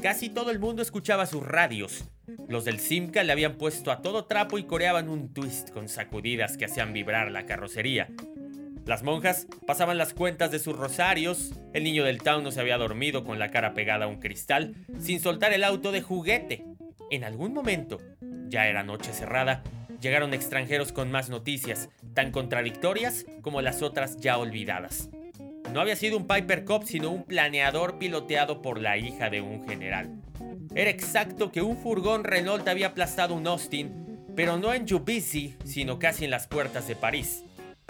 Casi 0.00 0.28
todo 0.28 0.50
el 0.50 0.58
mundo 0.58 0.82
escuchaba 0.82 1.26
sus 1.26 1.44
radios. 1.44 2.04
Los 2.48 2.64
del 2.64 2.80
Simca 2.80 3.22
le 3.22 3.32
habían 3.32 3.56
puesto 3.56 3.90
a 3.90 4.02
todo 4.02 4.26
trapo 4.26 4.58
y 4.58 4.64
coreaban 4.64 5.08
un 5.08 5.32
twist 5.32 5.70
con 5.70 5.88
sacudidas 5.88 6.56
que 6.56 6.64
hacían 6.64 6.92
vibrar 6.92 7.30
la 7.30 7.46
carrocería. 7.46 8.08
Las 8.86 9.02
monjas 9.02 9.48
pasaban 9.66 9.98
las 9.98 10.14
cuentas 10.14 10.52
de 10.52 10.60
sus 10.60 10.76
rosarios, 10.76 11.52
el 11.74 11.82
niño 11.82 12.04
del 12.04 12.22
town 12.22 12.44
no 12.44 12.52
se 12.52 12.60
había 12.60 12.78
dormido 12.78 13.24
con 13.24 13.38
la 13.40 13.50
cara 13.50 13.74
pegada 13.74 14.04
a 14.04 14.08
un 14.08 14.20
cristal, 14.20 14.76
sin 15.00 15.18
soltar 15.18 15.52
el 15.52 15.64
auto 15.64 15.90
de 15.90 16.02
juguete. 16.02 16.64
En 17.10 17.24
algún 17.24 17.52
momento, 17.52 17.98
ya 18.48 18.68
era 18.68 18.84
noche 18.84 19.12
cerrada, 19.12 19.64
llegaron 20.00 20.34
extranjeros 20.34 20.92
con 20.92 21.10
más 21.10 21.30
noticias, 21.30 21.88
tan 22.16 22.32
contradictorias 22.32 23.26
como 23.42 23.60
las 23.60 23.82
otras 23.82 24.16
ya 24.16 24.38
olvidadas. 24.38 25.10
No 25.72 25.80
había 25.80 25.96
sido 25.96 26.16
un 26.16 26.26
Piper 26.26 26.64
Cop, 26.64 26.84
sino 26.84 27.10
un 27.10 27.24
planeador 27.24 27.98
piloteado 27.98 28.62
por 28.62 28.80
la 28.80 28.96
hija 28.96 29.28
de 29.28 29.42
un 29.42 29.68
general. 29.68 30.10
Era 30.74 30.90
exacto 30.90 31.52
que 31.52 31.60
un 31.60 31.76
furgón 31.76 32.24
Renault 32.24 32.66
había 32.66 32.88
aplastado 32.88 33.34
un 33.34 33.46
Austin, 33.46 34.18
pero 34.34 34.56
no 34.56 34.72
en 34.72 34.88
Juvisy, 34.88 35.56
sino 35.64 35.98
casi 35.98 36.24
en 36.24 36.30
las 36.30 36.46
puertas 36.46 36.88
de 36.88 36.96
París. 36.96 37.44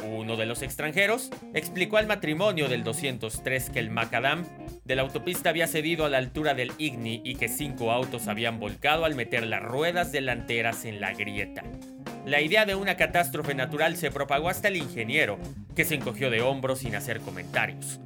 Uno 0.05 0.37
de 0.37 0.47
los 0.47 0.63
extranjeros 0.63 1.31
explicó 1.55 1.97
al 1.97 2.07
matrimonio 2.07 2.69
del 2.69 2.83
203 2.83 3.71
que 3.71 3.79
el 3.79 3.91
macadam 3.91 4.45
de 4.85 4.97
la 4.97 5.03
autopista 5.03 5.51
había 5.51 5.69
cedido 5.69 6.05
a 6.05 6.09
la 6.11 6.19
altura 6.19 6.55
del 6.55 6.73
Igni 6.79 7.23
y 7.25 7.37
que 7.37 7.49
cinco 7.49 7.93
autos 7.93 8.27
habían 8.27 8.59
volcado 8.59 9.05
al 9.05 9.15
meter 9.15 9.47
las 9.47 9.63
ruedas 9.63 10.11
delanteras 10.13 10.85
en 10.85 11.01
la 11.01 11.13
grieta. 11.13 11.63
La 12.27 12.41
idea 12.41 12.67
de 12.67 12.75
una 12.75 12.97
catástrofe 12.97 13.55
natural 13.55 13.97
se 13.97 14.11
propagó 14.11 14.49
hasta 14.49 14.67
el 14.67 14.75
ingeniero, 14.75 15.39
que 15.77 15.85
se 15.85 15.95
encogió 15.95 16.29
de 16.29 16.43
hombros 16.43 16.81
sin 16.81 16.97
hacer 16.97 17.21
comentarios. 17.21 18.01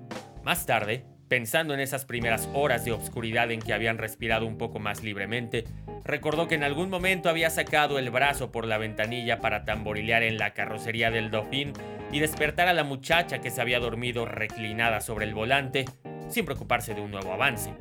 Más 0.45 0.67
tarde, 0.67 1.07
pensando 1.29 1.73
en 1.73 1.81
esas 1.81 2.05
primeras 2.05 2.47
horas 2.53 2.85
de 2.85 2.93
obscuridad 2.93 3.51
en 3.51 3.61
que 3.61 3.73
habían 3.73 3.97
respirado 3.97 4.45
un 4.45 4.59
poco 4.59 4.79
más 4.79 5.03
libremente, 5.03 5.65
recordó 6.05 6.49
que 6.49 6.57
en 6.57 6.65
algún 6.65 6.91
momento 6.91 7.31
había 7.31 7.49
sacado 7.49 7.99
el 7.99 8.11
brazo 8.11 8.53
por 8.53 8.67
la 8.67 8.77
ventanilla 8.77 9.39
para 9.39 9.65
tamborilear 9.65 10.23
en 10.23 10.37
la 10.37 10.53
carrocería 10.53 11.11
del 11.11 11.31
Dauphin 11.31 11.73
y 12.13 12.19
despertar 12.19 12.69
a 12.69 12.75
la 12.75 12.85
muchacha 12.85 13.39
que 13.39 13.51
se 13.51 13.63
había 13.63 13.81
dormido 13.81 14.27
reclinada 14.27 15.01
sobre 15.01 15.25
el 15.25 15.33
volante 15.33 15.87
sin 16.29 16.45
preocuparse 16.45 16.93
de 16.93 17.01
un 17.01 17.11
nuevo 17.11 17.33
avance. 17.33 17.73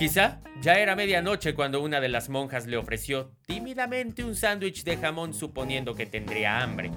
Quizá 0.00 0.40
ya 0.62 0.78
era 0.78 0.96
medianoche 0.96 1.52
cuando 1.52 1.82
una 1.82 2.00
de 2.00 2.08
las 2.08 2.30
monjas 2.30 2.66
le 2.66 2.78
ofreció 2.78 3.32
tímidamente 3.46 4.24
un 4.24 4.34
sándwich 4.34 4.82
de 4.82 4.96
jamón 4.96 5.34
suponiendo 5.34 5.94
que 5.94 6.06
tendría 6.06 6.62
hambre. 6.62 6.90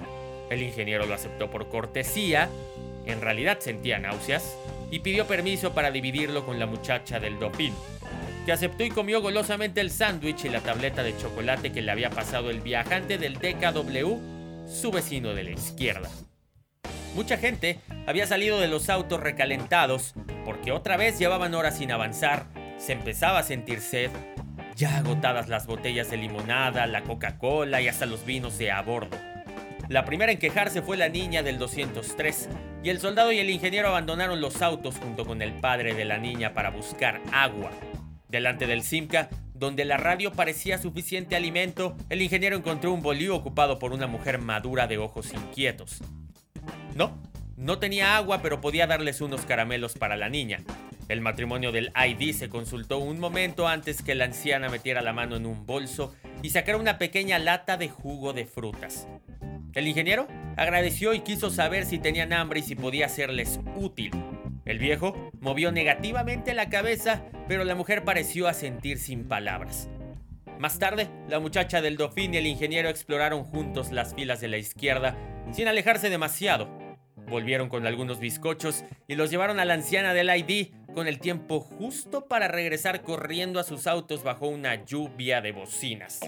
El 0.48 0.62
ingeniero 0.62 1.04
lo 1.04 1.12
aceptó 1.12 1.50
por 1.50 1.68
cortesía, 1.68 2.48
en 3.04 3.20
realidad 3.20 3.58
sentía 3.60 3.98
náuseas, 3.98 4.56
y 4.90 5.00
pidió 5.00 5.26
permiso 5.26 5.74
para 5.74 5.90
dividirlo 5.90 6.46
con 6.46 6.58
la 6.58 6.64
muchacha 6.64 7.20
del 7.20 7.38
Dauphin 7.38 7.74
que 8.46 8.52
aceptó 8.52 8.84
y 8.84 8.90
comió 8.90 9.20
golosamente 9.20 9.82
el 9.82 9.90
sándwich 9.90 10.46
y 10.46 10.48
la 10.48 10.60
tableta 10.60 11.02
de 11.02 11.14
chocolate 11.18 11.72
que 11.72 11.82
le 11.82 11.92
había 11.92 12.08
pasado 12.08 12.48
el 12.48 12.62
viajante 12.62 13.18
del 13.18 13.34
DKW, 13.34 14.66
su 14.66 14.90
vecino 14.90 15.34
de 15.34 15.44
la 15.44 15.50
izquierda. 15.50 16.08
Mucha 17.14 17.36
gente 17.36 17.80
había 18.06 18.26
salido 18.26 18.60
de 18.60 18.68
los 18.68 18.88
autos 18.88 19.20
recalentados 19.20 20.14
porque 20.46 20.72
otra 20.72 20.96
vez 20.96 21.18
llevaban 21.18 21.54
horas 21.54 21.76
sin 21.76 21.92
avanzar, 21.92 22.46
se 22.84 22.92
empezaba 22.92 23.38
a 23.38 23.42
sentir 23.42 23.80
sed, 23.80 24.10
ya 24.76 24.98
agotadas 24.98 25.48
las 25.48 25.66
botellas 25.66 26.10
de 26.10 26.18
limonada, 26.18 26.86
la 26.86 27.02
Coca-Cola 27.02 27.80
y 27.80 27.88
hasta 27.88 28.04
los 28.04 28.26
vinos 28.26 28.58
de 28.58 28.70
a 28.70 28.82
bordo. 28.82 29.16
La 29.88 30.04
primera 30.04 30.32
en 30.32 30.38
quejarse 30.38 30.82
fue 30.82 30.98
la 30.98 31.08
niña 31.08 31.42
del 31.42 31.58
203, 31.58 32.50
y 32.82 32.90
el 32.90 33.00
soldado 33.00 33.32
y 33.32 33.38
el 33.38 33.48
ingeniero 33.48 33.88
abandonaron 33.88 34.42
los 34.42 34.60
autos 34.60 34.98
junto 34.98 35.24
con 35.24 35.40
el 35.40 35.54
padre 35.54 35.94
de 35.94 36.04
la 36.04 36.18
niña 36.18 36.52
para 36.52 36.68
buscar 36.68 37.22
agua. 37.32 37.70
Delante 38.28 38.66
del 38.66 38.82
Simca, 38.82 39.30
donde 39.54 39.86
la 39.86 39.96
radio 39.96 40.30
parecía 40.30 40.76
suficiente 40.76 41.36
alimento, 41.36 41.96
el 42.10 42.20
ingeniero 42.20 42.54
encontró 42.54 42.92
un 42.92 43.00
bolío 43.00 43.34
ocupado 43.34 43.78
por 43.78 43.94
una 43.94 44.06
mujer 44.06 44.38
madura 44.40 44.86
de 44.86 44.98
ojos 44.98 45.32
inquietos. 45.32 46.02
No, 46.94 47.18
no 47.56 47.78
tenía 47.78 48.16
agua, 48.16 48.42
pero 48.42 48.60
podía 48.60 48.86
darles 48.86 49.20
unos 49.20 49.42
caramelos 49.42 49.94
para 49.94 50.16
la 50.16 50.28
niña. 50.28 50.60
El 51.08 51.20
matrimonio 51.20 51.70
del 51.70 51.92
ID 51.94 52.34
se 52.34 52.48
consultó 52.48 52.98
un 52.98 53.20
momento 53.20 53.68
antes 53.68 54.02
que 54.02 54.14
la 54.14 54.24
anciana 54.24 54.68
metiera 54.68 55.02
la 55.02 55.12
mano 55.12 55.36
en 55.36 55.46
un 55.46 55.66
bolso 55.66 56.14
y 56.42 56.50
sacara 56.50 56.78
una 56.78 56.98
pequeña 56.98 57.38
lata 57.38 57.76
de 57.76 57.88
jugo 57.88 58.32
de 58.32 58.46
frutas. 58.46 59.06
El 59.74 59.88
ingeniero 59.88 60.26
agradeció 60.56 61.14
y 61.14 61.20
quiso 61.20 61.50
saber 61.50 61.84
si 61.84 61.98
tenían 61.98 62.32
hambre 62.32 62.60
y 62.60 62.62
si 62.62 62.74
podía 62.74 63.08
serles 63.08 63.60
útil. 63.76 64.12
El 64.64 64.78
viejo 64.78 65.30
movió 65.40 65.72
negativamente 65.72 66.54
la 66.54 66.70
cabeza, 66.70 67.24
pero 67.48 67.64
la 67.64 67.74
mujer 67.74 68.04
pareció 68.04 68.48
asentir 68.48 68.98
sin 68.98 69.28
palabras. 69.28 69.90
Más 70.58 70.78
tarde, 70.78 71.10
la 71.28 71.40
muchacha 71.40 71.82
del 71.82 71.96
Dauphin 71.96 72.32
y 72.32 72.36
el 72.38 72.46
ingeniero 72.46 72.88
exploraron 72.88 73.44
juntos 73.44 73.92
las 73.92 74.14
filas 74.14 74.40
de 74.40 74.48
la 74.48 74.56
izquierda, 74.56 75.18
sin 75.52 75.68
alejarse 75.68 76.08
demasiado. 76.08 76.83
Volvieron 77.28 77.68
con 77.68 77.86
algunos 77.86 78.20
bizcochos 78.20 78.84
y 79.08 79.14
los 79.14 79.30
llevaron 79.30 79.60
a 79.60 79.64
la 79.64 79.74
anciana 79.74 80.14
del 80.14 80.30
ID 80.34 80.68
con 80.94 81.08
el 81.08 81.18
tiempo 81.18 81.60
justo 81.60 82.26
para 82.26 82.48
regresar 82.48 83.02
corriendo 83.02 83.58
a 83.58 83.64
sus 83.64 83.86
autos 83.86 84.22
bajo 84.22 84.46
una 84.46 84.84
lluvia 84.84 85.40
de 85.40 85.52
bocinas. 85.52 86.20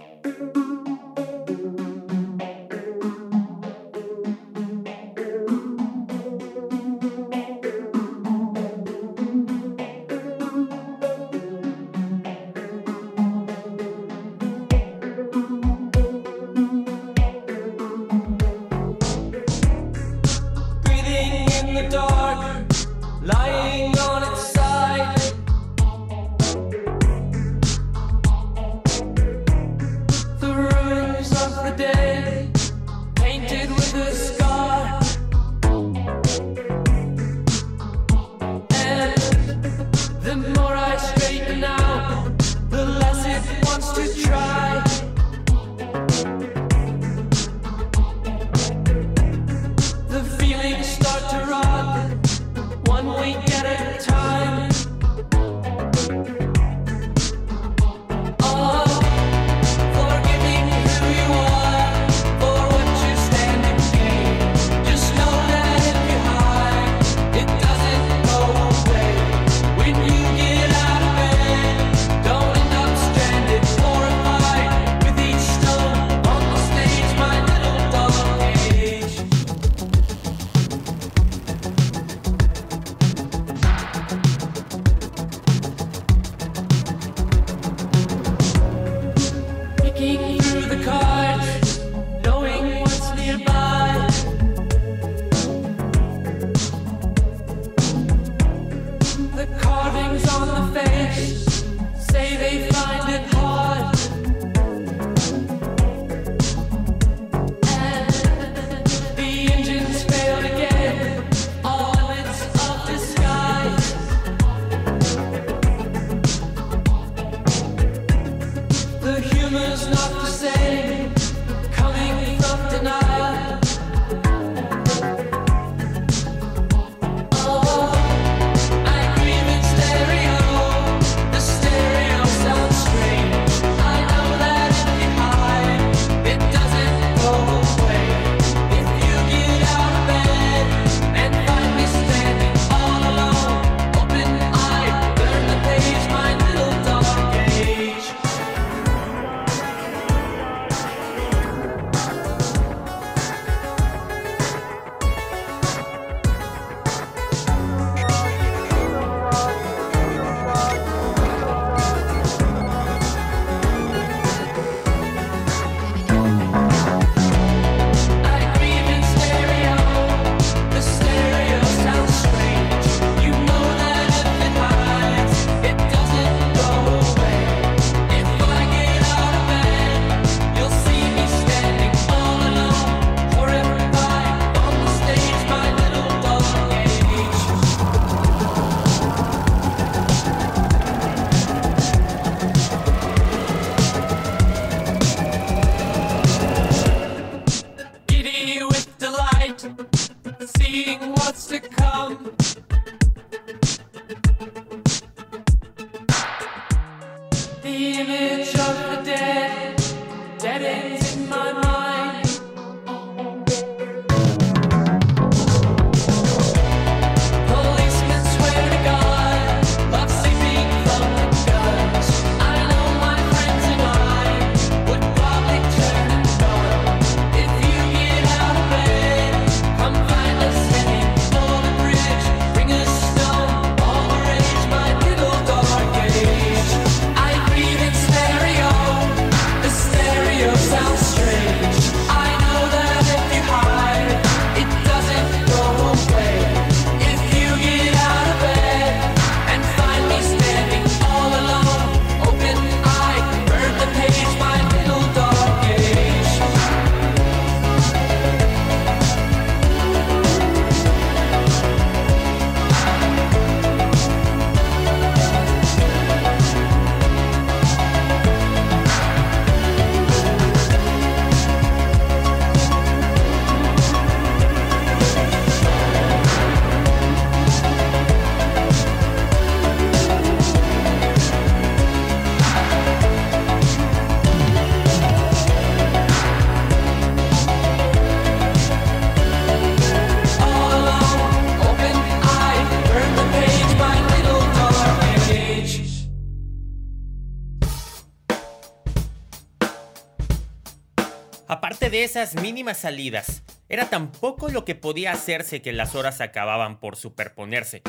Mínimas 302.35 302.79
salidas, 302.79 303.42
era 303.68 303.88
tan 303.88 304.10
poco 304.10 304.48
lo 304.48 304.64
que 304.64 304.74
podía 304.74 305.12
hacerse 305.12 305.62
que 305.62 305.72
las 305.72 305.94
horas 305.94 306.20
acababan 306.20 306.81
por 306.81 306.96
superponerse, 306.96 307.83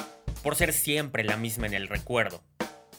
por 0.43 0.55
ser 0.55 0.73
siempre 0.73 1.23
la 1.23 1.38
misma 1.38 1.65
en 1.65 1.73
el 1.73 1.88
recuerdo. 1.88 2.43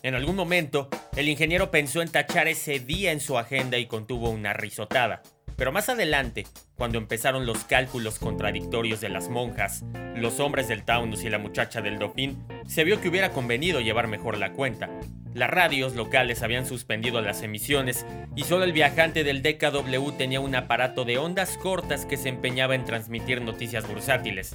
En 0.03 0.14
algún 0.14 0.36
momento, 0.36 0.89
el 1.16 1.28
ingeniero 1.28 1.70
pensó 1.70 2.03
en 2.03 2.11
tachar 2.11 2.49
ese 2.49 2.80
día 2.80 3.12
en 3.12 3.20
su 3.20 3.39
agenda 3.39 3.78
y 3.78 3.86
contuvo 3.86 4.30
una 4.30 4.53
risotada. 4.53 5.22
Pero 5.59 5.73
más 5.73 5.89
adelante, 5.89 6.47
cuando 6.77 6.99
empezaron 6.99 7.45
los 7.45 7.65
cálculos 7.65 8.21
contradictorios 8.21 9.01
de 9.01 9.09
las 9.09 9.29
monjas, 9.29 9.85
los 10.15 10.39
hombres 10.39 10.69
del 10.69 10.85
Taunus 10.85 11.25
y 11.25 11.31
la 11.31 11.39
muchacha 11.39 11.81
del 11.81 11.99
Dauphin, 11.99 12.39
se 12.69 12.85
vio 12.85 13.01
que 13.01 13.09
hubiera 13.09 13.33
convenido 13.33 13.81
llevar 13.81 14.07
mejor 14.07 14.39
la 14.39 14.53
cuenta. 14.53 14.89
Las 15.35 15.51
radios 15.51 15.97
locales 15.97 16.45
habían 16.45 16.65
suspendido 16.65 17.21
las 17.23 17.43
emisiones 17.43 18.07
y 18.37 18.45
solo 18.45 18.63
el 18.63 18.73
viajante 18.73 19.25
del 19.25 19.43
DKW 19.43 20.13
tenía 20.17 20.39
un 20.39 20.55
aparato 20.55 21.05
de 21.05 21.19
ondas 21.19 21.59
cortas 21.59 22.07
que 22.07 22.17
se 22.17 22.29
empeñaba 22.29 22.77
en 22.77 22.85
transmitir 22.85 23.43
noticias 23.43 23.87
bursátiles. 23.89 24.55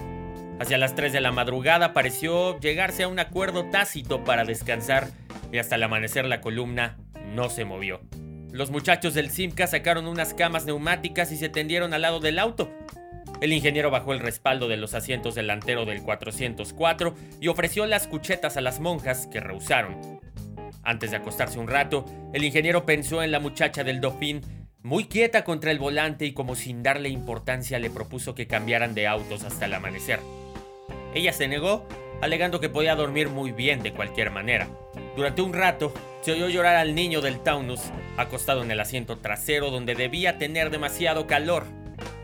Hacia 0.61 0.77
las 0.77 0.95
3 0.95 1.11
de 1.11 1.19
la 1.19 1.33
madrugada 1.33 1.91
pareció 1.91 2.57
llegarse 2.61 3.03
a 3.03 3.09
un 3.09 3.19
acuerdo 3.19 3.65
tácito 3.65 4.23
para 4.23 4.45
descansar 4.45 5.09
y 5.51 5.57
hasta 5.57 5.75
el 5.75 5.83
amanecer 5.83 6.23
la 6.23 6.39
columna 6.39 6.95
no 7.35 7.49
se 7.49 7.65
movió. 7.65 7.99
Los 8.53 8.69
muchachos 8.69 9.15
del 9.15 9.31
Simca 9.31 9.65
sacaron 9.65 10.05
unas 10.05 10.35
camas 10.35 10.65
neumáticas 10.65 11.31
y 11.31 11.37
se 11.37 11.49
tendieron 11.49 11.91
al 11.91 12.03
lado 12.03 12.19
del 12.19 12.37
auto. 12.37 12.71
El 13.41 13.51
ingeniero 13.51 13.89
bajó 13.89 14.13
el 14.13 14.19
respaldo 14.19 14.67
de 14.67 14.77
los 14.77 14.93
asientos 14.93 15.33
delantero 15.33 15.85
del 15.85 16.03
404 16.03 17.15
y 17.41 17.47
ofreció 17.47 17.87
las 17.87 18.05
cuchetas 18.05 18.55
a 18.55 18.61
las 18.61 18.79
monjas 18.79 19.25
que 19.25 19.39
rehusaron. 19.39 20.19
Antes 20.83 21.09
de 21.09 21.17
acostarse 21.17 21.57
un 21.57 21.67
rato, 21.67 22.05
el 22.31 22.43
ingeniero 22.43 22.85
pensó 22.85 23.23
en 23.23 23.31
la 23.31 23.39
muchacha 23.39 23.83
del 23.83 24.01
Dauphin, 24.01 24.41
muy 24.83 25.05
quieta 25.05 25.43
contra 25.43 25.71
el 25.71 25.79
volante 25.79 26.27
y 26.27 26.33
como 26.33 26.53
sin 26.53 26.83
darle 26.83 27.09
importancia 27.09 27.79
le 27.79 27.89
propuso 27.89 28.35
que 28.35 28.45
cambiaran 28.45 28.93
de 28.93 29.07
autos 29.07 29.45
hasta 29.45 29.65
el 29.65 29.73
amanecer. 29.73 30.19
Ella 31.15 31.33
se 31.33 31.47
negó, 31.47 31.87
alegando 32.21 32.59
que 32.59 32.69
podía 32.69 32.95
dormir 32.95 33.29
muy 33.29 33.51
bien 33.51 33.81
de 33.81 33.93
cualquier 33.93 34.29
manera. 34.29 34.67
Durante 35.15 35.43
un 35.43 35.53
rato, 35.53 35.93
se 36.21 36.31
oyó 36.31 36.49
llorar 36.49 36.75
al 36.75 36.95
niño 36.95 37.21
del 37.21 37.39
Taunus, 37.39 37.81
acostado 38.17 38.63
en 38.63 38.71
el 38.71 38.79
asiento 38.79 39.19
trasero 39.19 39.69
donde 39.69 39.93
debía 39.93 40.39
tener 40.39 40.71
demasiado 40.71 41.27
calor. 41.27 41.65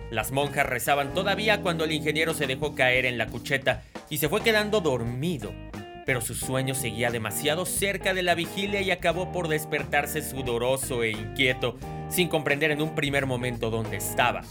Las 0.10 0.32
monjas 0.32 0.66
rezaban 0.66 1.14
todavía 1.14 1.62
cuando 1.62 1.84
el 1.84 1.92
ingeniero 1.92 2.34
se 2.34 2.48
dejó 2.48 2.74
caer 2.74 3.06
en 3.06 3.20
la 3.20 3.28
cucheta 3.28 3.84
y 4.10 4.18
se 4.18 4.28
fue 4.28 4.42
quedando 4.42 4.82
dormido. 4.82 5.54
Pero 6.08 6.22
su 6.22 6.34
sueño 6.34 6.74
seguía 6.74 7.12
demasiado 7.12 7.68
cerca 7.68 8.16
de 8.16 8.24
la 8.24 8.34
vigilia 8.34 8.82
y 8.82 8.90
acabó 8.90 9.32
por 9.32 9.50
despertarse 9.50 10.24
sudoroso 10.24 11.04
e 11.04 11.12
inquieto, 11.12 11.78
sin 12.10 12.28
comprender 12.28 12.72
en 12.72 12.82
un 12.82 12.96
primer 12.96 13.28
momento 13.28 13.70
dónde 13.70 13.98
estaba. 13.98 14.42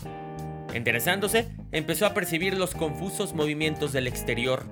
Enderezándose, 0.73 1.49
empezó 1.73 2.07
a 2.07 2.15
percibir 2.15 2.57
los 2.57 2.75
confusos 2.75 3.35
movimientos 3.35 3.93
del 3.93 4.07
exterior, 4.07 4.65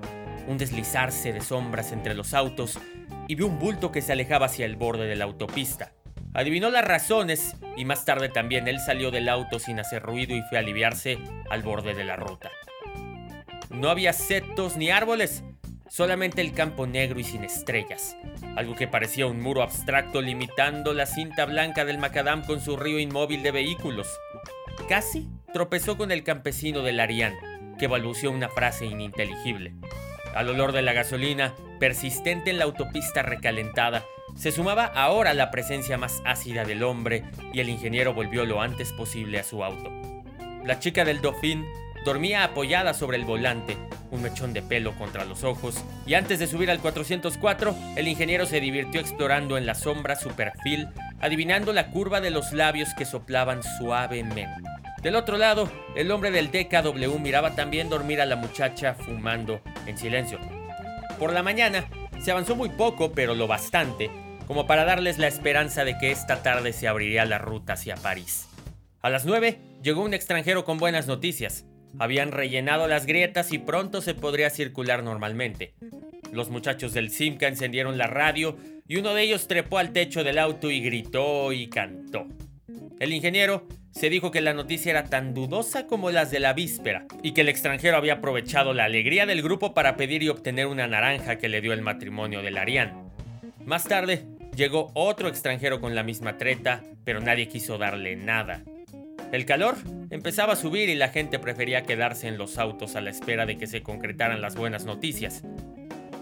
un 0.47 0.57
deslizarse 0.57 1.33
de 1.33 1.41
sombras 1.41 1.91
entre 1.91 2.13
los 2.13 2.33
autos 2.33 2.79
y 3.27 3.35
vio 3.35 3.47
un 3.47 3.59
bulto 3.59 3.91
que 3.91 4.01
se 4.01 4.13
alejaba 4.13 4.47
hacia 4.47 4.65
el 4.65 4.75
borde 4.75 5.07
de 5.07 5.15
la 5.15 5.25
autopista. 5.25 5.91
Adivinó 6.33 6.69
las 6.69 6.85
razones 6.85 7.55
y 7.75 7.85
más 7.85 8.05
tarde 8.05 8.29
también 8.29 8.67
él 8.67 8.79
salió 8.79 9.11
del 9.11 9.29
auto 9.29 9.59
sin 9.59 9.79
hacer 9.79 10.03
ruido 10.03 10.35
y 10.35 10.41
fue 10.43 10.57
a 10.57 10.61
aliviarse 10.61 11.17
al 11.49 11.63
borde 11.63 11.93
de 11.93 12.03
la 12.03 12.15
ruta. 12.15 12.51
No 13.69 13.89
había 13.89 14.13
setos 14.13 14.77
ni 14.77 14.89
árboles, 14.89 15.43
solamente 15.89 16.41
el 16.41 16.53
campo 16.53 16.87
negro 16.87 17.19
y 17.19 17.23
sin 17.23 17.43
estrellas, 17.43 18.15
algo 18.55 18.75
que 18.75 18.87
parecía 18.87 19.25
un 19.25 19.41
muro 19.41 19.61
abstracto 19.61 20.21
limitando 20.21 20.93
la 20.93 21.05
cinta 21.05 21.45
blanca 21.45 21.85
del 21.85 21.97
macadam 21.97 22.43
con 22.45 22.61
su 22.61 22.77
río 22.77 22.99
inmóvil 22.99 23.43
de 23.43 23.51
vehículos. 23.51 24.07
Casi 24.87 25.27
tropezó 25.53 25.97
con 25.97 26.11
el 26.11 26.23
campesino 26.23 26.81
del 26.81 26.99
Arián, 26.99 27.33
que 27.77 27.87
balbuceó 27.87 28.31
una 28.31 28.49
frase 28.49 28.85
ininteligible. 28.85 29.73
Al 30.35 30.49
olor 30.49 30.71
de 30.71 30.81
la 30.81 30.93
gasolina, 30.93 31.53
persistente 31.79 32.49
en 32.49 32.57
la 32.57 32.65
autopista 32.65 33.21
recalentada, 33.21 34.03
se 34.35 34.51
sumaba 34.51 34.85
ahora 34.85 35.33
la 35.33 35.49
presencia 35.49 35.97
más 35.97 36.21
ácida 36.25 36.63
del 36.63 36.83
hombre 36.83 37.23
y 37.53 37.59
el 37.59 37.69
ingeniero 37.69 38.13
volvió 38.13 38.45
lo 38.45 38.61
antes 38.61 38.91
posible 38.93 39.39
a 39.39 39.43
su 39.43 39.63
auto. 39.63 39.91
La 40.63 40.79
chica 40.79 41.05
del 41.05 41.21
Dauphin 41.21 41.65
dormía 42.05 42.43
apoyada 42.43 42.93
sobre 42.93 43.17
el 43.17 43.25
volante, 43.25 43.77
un 44.11 44.21
mechón 44.21 44.53
de 44.53 44.61
pelo 44.61 44.95
contra 44.95 45.25
los 45.25 45.43
ojos, 45.43 45.83
y 46.05 46.13
antes 46.13 46.39
de 46.39 46.47
subir 46.47 46.69
al 46.69 46.79
404, 46.79 47.75
el 47.95 48.07
ingeniero 48.07 48.45
se 48.45 48.59
divirtió 48.59 49.01
explorando 49.01 49.57
en 49.57 49.65
la 49.65 49.75
sombra 49.75 50.15
su 50.15 50.29
perfil, 50.29 50.87
adivinando 51.19 51.73
la 51.73 51.89
curva 51.89 52.21
de 52.21 52.29
los 52.29 52.53
labios 52.53 52.89
que 52.97 53.05
soplaban 53.05 53.61
suavemente. 53.77 54.47
Del 55.01 55.15
otro 55.15 55.37
lado, 55.37 55.71
el 55.95 56.11
hombre 56.11 56.31
del 56.31 56.51
DKW 56.51 57.19
miraba 57.19 57.55
también 57.55 57.89
dormir 57.89 58.21
a 58.21 58.25
la 58.25 58.35
muchacha 58.35 58.93
fumando 58.93 59.61
en 59.85 59.97
silencio. 59.97 60.56
Por 61.19 61.33
la 61.33 61.41
mañana, 61.41 61.89
se 62.19 62.31
avanzó 62.31 62.55
muy 62.55 62.69
poco, 62.69 63.11
pero 63.11 63.33
lo 63.33 63.47
bastante, 63.47 64.11
como 64.45 64.67
para 64.67 64.85
darles 64.85 65.17
la 65.17 65.27
esperanza 65.27 65.83
de 65.83 65.97
que 65.97 66.11
esta 66.11 66.43
tarde 66.43 66.73
se 66.73 66.87
abriría 66.87 67.25
la 67.25 67.39
ruta 67.39 67.73
hacia 67.73 67.95
París. 67.95 68.47
A 69.01 69.09
las 69.09 69.25
9 69.25 69.59
llegó 69.81 70.03
un 70.03 70.13
extranjero 70.13 70.63
con 70.63 70.77
buenas 70.77 71.07
noticias. 71.07 71.65
Habían 71.97 72.31
rellenado 72.31 72.87
las 72.87 73.05
grietas 73.07 73.51
y 73.51 73.57
pronto 73.57 74.01
se 74.01 74.13
podría 74.13 74.51
circular 74.51 75.03
normalmente. 75.03 75.73
Los 76.31 76.49
muchachos 76.49 76.93
del 76.93 77.09
Simca 77.09 77.47
encendieron 77.47 77.97
la 77.97 78.07
radio 78.07 78.57
y 78.87 78.97
uno 78.97 79.13
de 79.13 79.23
ellos 79.23 79.47
trepó 79.47 79.79
al 79.79 79.93
techo 79.93 80.23
del 80.23 80.37
auto 80.37 80.69
y 80.69 80.81
gritó 80.81 81.51
y 81.51 81.67
cantó. 81.67 82.27
El 82.99 83.13
ingeniero 83.13 83.67
se 83.91 84.09
dijo 84.09 84.31
que 84.31 84.41
la 84.41 84.53
noticia 84.53 84.91
era 84.91 85.05
tan 85.05 85.33
dudosa 85.33 85.87
como 85.87 86.11
las 86.11 86.31
de 86.31 86.39
la 86.39 86.53
víspera 86.53 87.05
y 87.23 87.31
que 87.33 87.41
el 87.41 87.49
extranjero 87.49 87.97
había 87.97 88.13
aprovechado 88.13 88.73
la 88.73 88.85
alegría 88.85 89.25
del 89.25 89.41
grupo 89.41 89.73
para 89.73 89.95
pedir 89.97 90.23
y 90.23 90.29
obtener 90.29 90.67
una 90.67 90.87
naranja 90.87 91.37
que 91.37 91.49
le 91.49 91.61
dio 91.61 91.73
el 91.73 91.81
matrimonio 91.81 92.41
del 92.41 92.57
Arián. 92.57 93.09
Más 93.65 93.83
tarde, 93.85 94.23
llegó 94.55 94.91
otro 94.93 95.27
extranjero 95.27 95.81
con 95.81 95.95
la 95.95 96.03
misma 96.03 96.37
treta, 96.37 96.83
pero 97.03 97.19
nadie 97.21 97.47
quiso 97.47 97.77
darle 97.77 98.15
nada. 98.15 98.63
El 99.31 99.45
calor 99.45 99.75
empezaba 100.09 100.53
a 100.53 100.57
subir 100.57 100.89
y 100.89 100.95
la 100.95 101.09
gente 101.09 101.37
prefería 101.37 101.83
quedarse 101.83 102.27
en 102.27 102.37
los 102.37 102.57
autos 102.57 102.95
a 102.95 103.01
la 103.01 103.09
espera 103.09 103.45
de 103.45 103.57
que 103.57 103.67
se 103.67 103.83
concretaran 103.83 104.41
las 104.41 104.55
buenas 104.55 104.85
noticias. 104.85 105.43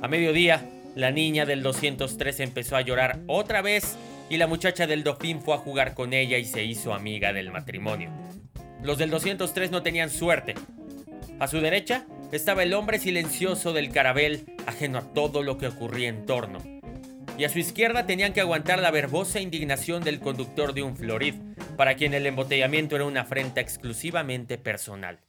A 0.02 0.08
mediodía, 0.08 0.68
la 0.96 1.12
niña 1.12 1.46
del 1.46 1.62
203 1.62 2.40
empezó 2.40 2.78
a 2.78 2.82
llorar 2.82 3.20
otra 3.28 3.62
vez 3.62 3.98
y 4.30 4.38
la 4.38 4.48
muchacha 4.48 4.88
del 4.88 5.04
Dofín 5.04 5.42
fue 5.42 5.56
a 5.56 5.60
jugar 5.60 5.94
con 5.94 6.14
ella 6.14 6.38
y 6.38 6.46
se 6.46 6.64
hizo 6.64 6.94
amiga 6.94 7.34
del 7.34 7.52
matrimonio. 7.52 8.10
Los 8.82 8.98
del 8.98 9.10
203 9.10 9.72
no 9.72 9.84
tenían 9.84 10.10
suerte. 10.10 10.56
A 11.40 11.48
su 11.48 11.60
derecha 11.60 12.06
estaba 12.32 12.64
el 12.64 12.74
hombre 12.74 13.00
silencioso 13.00 13.74
del 13.74 13.92
carabel, 13.92 14.46
ajeno 14.66 15.00
a 15.00 15.14
todo 15.14 15.44
lo 15.44 15.58
que 15.58 15.68
ocurría 15.68 16.10
en 16.10 16.26
torno. 16.26 16.60
Y 17.38 17.44
a 17.44 17.50
su 17.50 17.60
izquierda 17.60 18.06
tenían 18.06 18.34
que 18.34 18.42
aguantar 18.42 18.80
la 18.80 18.92
verbosa 18.92 19.40
indignación 19.40 20.04
del 20.04 20.20
conductor 20.20 20.74
de 20.74 20.84
un 20.84 20.96
Florid, 20.96 21.36
para 21.76 21.96
quien 21.96 22.14
el 22.14 22.26
embotellamiento 22.26 22.96
era 22.96 23.06
una 23.06 23.22
afrenta 23.22 23.60
exclusivamente 23.60 24.58
personal. 24.58 25.20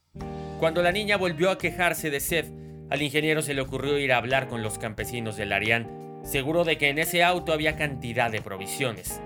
Cuando 0.61 0.83
la 0.83 0.93
niña 0.93 1.17
volvió 1.17 1.51
a 1.51 1.59
quejarse 1.59 2.11
de 2.11 2.21
sed, 2.21 2.47
al 2.89 3.03
ingeniero 3.03 3.43
se 3.43 3.55
le 3.55 3.61
ocurrió 3.61 3.99
ir 3.99 4.13
a 4.13 4.19
hablar 4.19 4.49
con 4.49 4.63
los 4.63 4.79
campesinos 4.79 5.37
del 5.37 5.53
Arián, 5.53 6.06
seguro 6.27 6.65
de 6.65 6.77
que 6.77 6.89
en 6.89 6.99
ese 6.99 7.23
auto 7.23 7.53
había 7.53 7.77
cantidad 7.77 8.31
de 8.31 8.43
provisiones. 8.43 9.21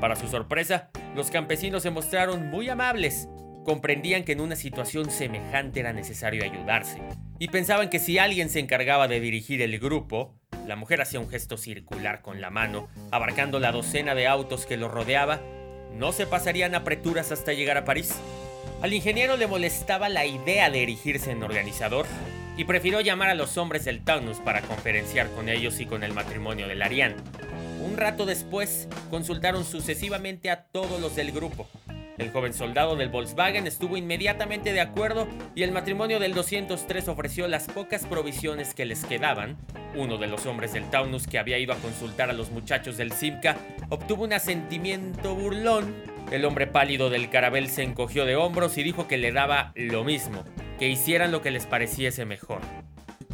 Para 0.00 0.16
su 0.16 0.28
sorpresa, 0.28 0.90
los 1.14 1.30
campesinos 1.30 1.82
se 1.82 1.90
mostraron 1.90 2.50
muy 2.50 2.68
amables, 2.68 3.28
comprendían 3.64 4.24
que 4.24 4.32
en 4.32 4.40
una 4.40 4.56
situación 4.56 5.10
semejante 5.10 5.80
era 5.80 5.92
necesario 5.92 6.44
ayudarse, 6.44 6.98
y 7.38 7.48
pensaban 7.48 7.90
que 7.90 7.98
si 7.98 8.18
alguien 8.18 8.48
se 8.48 8.58
encargaba 8.58 9.08
de 9.08 9.20
dirigir 9.20 9.62
el 9.62 9.78
grupo, 9.78 10.34
la 10.66 10.76
mujer 10.76 11.00
hacía 11.00 11.20
un 11.20 11.28
gesto 11.28 11.56
circular 11.56 12.22
con 12.22 12.40
la 12.40 12.50
mano, 12.50 12.88
abarcando 13.10 13.60
la 13.60 13.72
docena 13.72 14.14
de 14.14 14.26
autos 14.26 14.66
que 14.66 14.76
lo 14.76 14.88
rodeaba, 14.88 15.40
no 15.94 16.12
se 16.12 16.26
pasarían 16.26 16.74
apreturas 16.74 17.32
hasta 17.32 17.52
llegar 17.52 17.76
a 17.76 17.84
París. 17.84 18.14
Al 18.82 18.92
ingeniero 18.92 19.36
le 19.36 19.46
molestaba 19.46 20.08
la 20.08 20.26
idea 20.26 20.70
de 20.70 20.82
erigirse 20.82 21.30
en 21.32 21.42
organizador 21.42 22.06
y 22.60 22.64
prefirió 22.64 23.00
llamar 23.00 23.30
a 23.30 23.34
los 23.34 23.56
hombres 23.56 23.86
del 23.86 24.04
Taunus 24.04 24.36
para 24.40 24.60
conferenciar 24.60 25.30
con 25.30 25.48
ellos 25.48 25.80
y 25.80 25.86
con 25.86 26.04
el 26.04 26.12
matrimonio 26.12 26.68
del 26.68 26.82
Arián. 26.82 27.14
Un 27.82 27.96
rato 27.96 28.26
después, 28.26 28.86
consultaron 29.08 29.64
sucesivamente 29.64 30.50
a 30.50 30.64
todos 30.64 31.00
los 31.00 31.16
del 31.16 31.32
grupo. 31.32 31.66
El 32.18 32.30
joven 32.30 32.52
soldado 32.52 32.96
del 32.96 33.08
Volkswagen 33.08 33.66
estuvo 33.66 33.96
inmediatamente 33.96 34.74
de 34.74 34.82
acuerdo 34.82 35.26
y 35.54 35.62
el 35.62 35.72
matrimonio 35.72 36.20
del 36.20 36.34
203 36.34 37.08
ofreció 37.08 37.48
las 37.48 37.66
pocas 37.66 38.04
provisiones 38.04 38.74
que 38.74 38.84
les 38.84 39.06
quedaban. 39.06 39.56
Uno 39.96 40.18
de 40.18 40.26
los 40.26 40.44
hombres 40.44 40.74
del 40.74 40.90
Taunus 40.90 41.26
que 41.26 41.38
había 41.38 41.58
ido 41.58 41.72
a 41.72 41.78
consultar 41.78 42.28
a 42.28 42.34
los 42.34 42.50
muchachos 42.50 42.98
del 42.98 43.12
Simca 43.12 43.56
obtuvo 43.88 44.24
un 44.24 44.34
asentimiento 44.34 45.34
burlón. 45.34 45.94
El 46.30 46.44
hombre 46.44 46.66
pálido 46.66 47.08
del 47.08 47.30
carabel 47.30 47.70
se 47.70 47.84
encogió 47.84 48.26
de 48.26 48.36
hombros 48.36 48.76
y 48.76 48.82
dijo 48.82 49.08
que 49.08 49.16
le 49.16 49.32
daba 49.32 49.72
lo 49.74 50.04
mismo, 50.04 50.44
que 50.80 50.88
hicieran 50.88 51.30
lo 51.30 51.42
que 51.42 51.50
les 51.50 51.66
pareciese 51.66 52.24
mejor. 52.24 52.62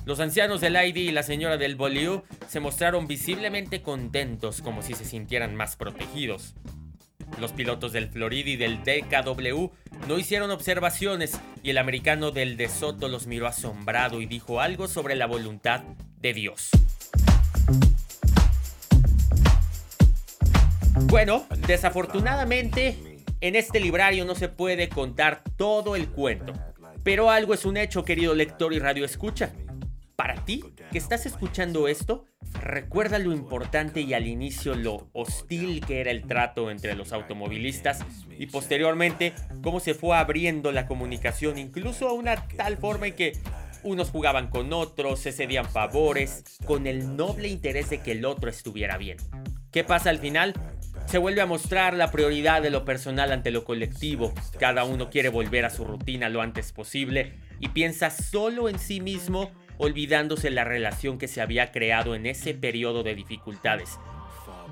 Los 0.04 0.18
ancianos 0.18 0.60
del 0.60 0.74
ID 0.74 0.96
y 0.96 1.10
la 1.12 1.22
señora 1.22 1.56
del 1.56 1.76
Boliu 1.76 2.24
se 2.48 2.58
mostraron 2.58 3.06
visiblemente 3.06 3.82
contentos 3.82 4.62
como 4.62 4.82
si 4.82 4.94
se 4.94 5.04
sintieran 5.04 5.54
más 5.54 5.76
protegidos. 5.76 6.56
Los 7.38 7.52
pilotos 7.52 7.92
del 7.92 8.08
Florida 8.08 8.50
y 8.50 8.56
del 8.56 8.82
DKW 8.82 9.70
no 10.08 10.18
hicieron 10.18 10.50
observaciones 10.50 11.40
y 11.62 11.70
el 11.70 11.78
americano 11.78 12.32
del 12.32 12.56
De 12.56 12.68
Soto 12.68 13.06
los 13.06 13.28
miró 13.28 13.46
asombrado 13.46 14.20
y 14.20 14.26
dijo 14.26 14.60
algo 14.60 14.88
sobre 14.88 15.14
la 15.14 15.26
voluntad 15.26 15.84
de 16.18 16.34
Dios. 16.34 16.70
Bueno, 21.02 21.46
desafortunadamente 21.68 23.22
en 23.40 23.54
este 23.54 23.78
librario 23.78 24.24
no 24.24 24.34
se 24.34 24.48
puede 24.48 24.88
contar 24.88 25.42
todo 25.56 25.94
el 25.94 26.08
cuento, 26.08 26.52
pero 27.06 27.30
algo 27.30 27.54
es 27.54 27.64
un 27.64 27.76
hecho, 27.76 28.04
querido 28.04 28.34
lector 28.34 28.72
y 28.72 28.80
radio 28.80 29.04
escucha. 29.04 29.52
Para 30.16 30.44
ti, 30.44 30.64
que 30.90 30.98
estás 30.98 31.24
escuchando 31.24 31.86
esto, 31.86 32.24
recuerda 32.60 33.20
lo 33.20 33.32
importante 33.32 34.00
y 34.00 34.12
al 34.12 34.26
inicio 34.26 34.74
lo 34.74 35.08
hostil 35.12 35.86
que 35.86 36.00
era 36.00 36.10
el 36.10 36.26
trato 36.26 36.68
entre 36.68 36.96
los 36.96 37.12
automovilistas 37.12 38.00
y 38.36 38.46
posteriormente 38.46 39.34
cómo 39.62 39.78
se 39.78 39.94
fue 39.94 40.16
abriendo 40.16 40.72
la 40.72 40.88
comunicación 40.88 41.58
incluso 41.58 42.08
a 42.08 42.12
una 42.12 42.44
tal 42.48 42.76
forma 42.76 43.06
en 43.06 43.14
que 43.14 43.38
unos 43.84 44.10
jugaban 44.10 44.48
con 44.48 44.72
otros, 44.72 45.20
se 45.20 45.30
cedían 45.30 45.66
favores, 45.66 46.58
con 46.64 46.88
el 46.88 47.14
noble 47.14 47.46
interés 47.46 47.88
de 47.88 48.00
que 48.00 48.12
el 48.12 48.24
otro 48.24 48.50
estuviera 48.50 48.98
bien. 48.98 49.18
¿Qué 49.70 49.84
pasa 49.84 50.10
al 50.10 50.18
final? 50.18 50.54
Se 51.06 51.18
vuelve 51.18 51.40
a 51.40 51.46
mostrar 51.46 51.94
la 51.94 52.10
prioridad 52.10 52.62
de 52.62 52.70
lo 52.70 52.84
personal 52.84 53.30
ante 53.30 53.52
lo 53.52 53.64
colectivo. 53.64 54.34
Cada 54.58 54.84
uno 54.84 55.08
quiere 55.08 55.28
volver 55.28 55.64
a 55.64 55.70
su 55.70 55.84
rutina 55.84 56.28
lo 56.28 56.42
antes 56.42 56.72
posible 56.72 57.34
y 57.60 57.68
piensa 57.68 58.10
solo 58.10 58.68
en 58.68 58.80
sí 58.80 59.00
mismo 59.00 59.52
olvidándose 59.78 60.50
la 60.50 60.64
relación 60.64 61.18
que 61.18 61.28
se 61.28 61.40
había 61.40 61.70
creado 61.70 62.16
en 62.16 62.26
ese 62.26 62.54
periodo 62.54 63.04
de 63.04 63.14
dificultades. 63.14 63.98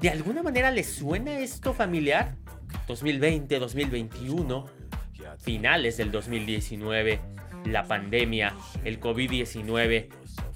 ¿De 0.00 0.10
alguna 0.10 0.42
manera 0.42 0.72
les 0.72 0.92
suena 0.92 1.38
esto 1.38 1.72
familiar? 1.72 2.34
2020, 2.88 3.58
2021, 3.60 4.66
finales 5.38 5.96
del 5.96 6.10
2019, 6.10 7.20
la 7.66 7.84
pandemia, 7.84 8.56
el 8.84 9.00
COVID-19. 9.00 10.08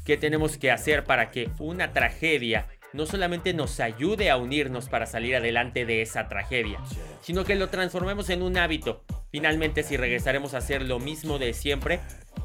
¿Qué 0.04 0.16
tenemos 0.16 0.58
que 0.58 0.72
hacer 0.72 1.04
para 1.04 1.30
que 1.30 1.50
una 1.58 1.92
tragedia 1.92 2.66
no 2.92 3.06
solamente 3.06 3.54
nos 3.54 3.80
ayude 3.80 4.30
a 4.30 4.36
unirnos 4.36 4.88
para 4.88 5.06
salir 5.06 5.36
adelante 5.36 5.84
de 5.86 6.02
esa 6.02 6.28
tragedia, 6.28 6.78
sino 7.20 7.44
que 7.44 7.54
lo 7.54 7.68
transformemos 7.68 8.30
en 8.30 8.42
un 8.42 8.56
hábito? 8.56 9.04
Finalmente, 9.30 9.82
si 9.82 9.96
regresaremos 9.96 10.54
a 10.54 10.58
hacer 10.58 10.82
lo 10.82 10.98
mismo 10.98 11.38
de 11.38 11.52
siempre, 11.52 12.00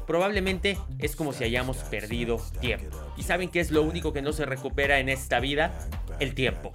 probablemente 0.06 0.76
es 0.98 1.16
como 1.16 1.32
si 1.32 1.44
hayamos 1.44 1.78
perdido 1.78 2.40
tiempo. 2.60 2.96
¿Y 3.16 3.22
saben 3.22 3.50
qué 3.50 3.60
es 3.60 3.70
lo 3.70 3.82
único 3.82 4.12
que 4.12 4.22
no 4.22 4.32
se 4.32 4.44
recupera 4.44 4.98
en 4.98 5.08
esta 5.08 5.40
vida? 5.40 5.72
El 6.20 6.34
tiempo. 6.34 6.72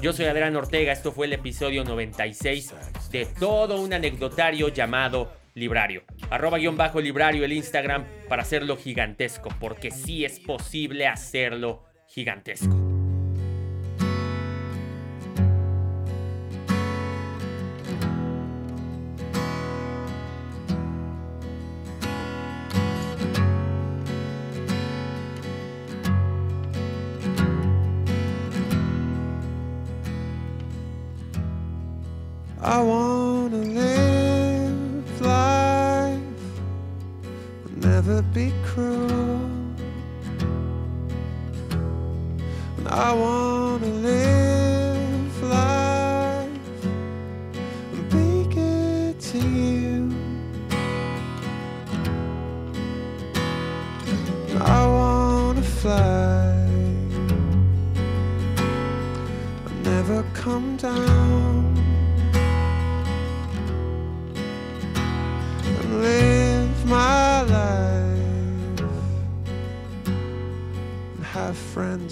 Yo 0.00 0.12
soy 0.12 0.26
Adrián 0.26 0.56
Ortega, 0.56 0.92
esto 0.92 1.12
fue 1.12 1.26
el 1.26 1.32
episodio 1.32 1.84
96 1.84 2.74
de 3.10 3.26
todo 3.26 3.80
un 3.80 3.92
anecdotario 3.92 4.68
llamado 4.68 5.32
Librario. 5.54 6.04
Arroba 6.30 6.58
guion 6.58 6.76
bajo 6.76 7.00
librario 7.00 7.44
el 7.44 7.52
Instagram 7.52 8.04
para 8.28 8.42
hacerlo 8.42 8.76
gigantesco, 8.76 9.50
porque 9.58 9.90
sí 9.90 10.24
es 10.24 10.38
posible 10.38 11.06
hacerlo 11.06 11.84
gigantesco. 12.08 12.89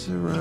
Around. 0.06 0.37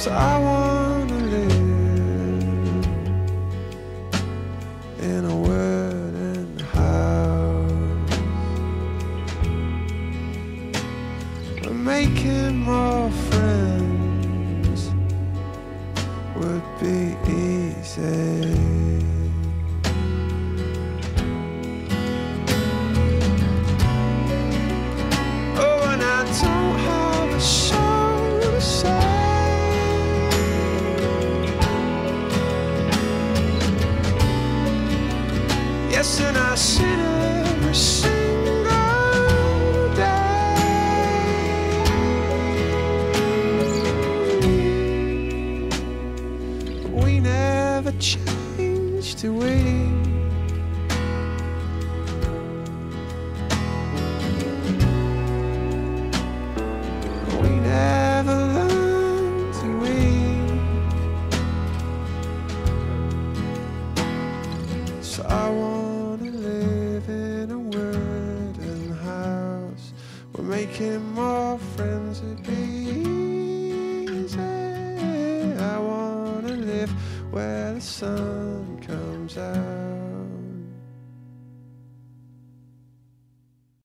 So 0.00 0.10
I 0.12 0.38
wanna 0.38 0.79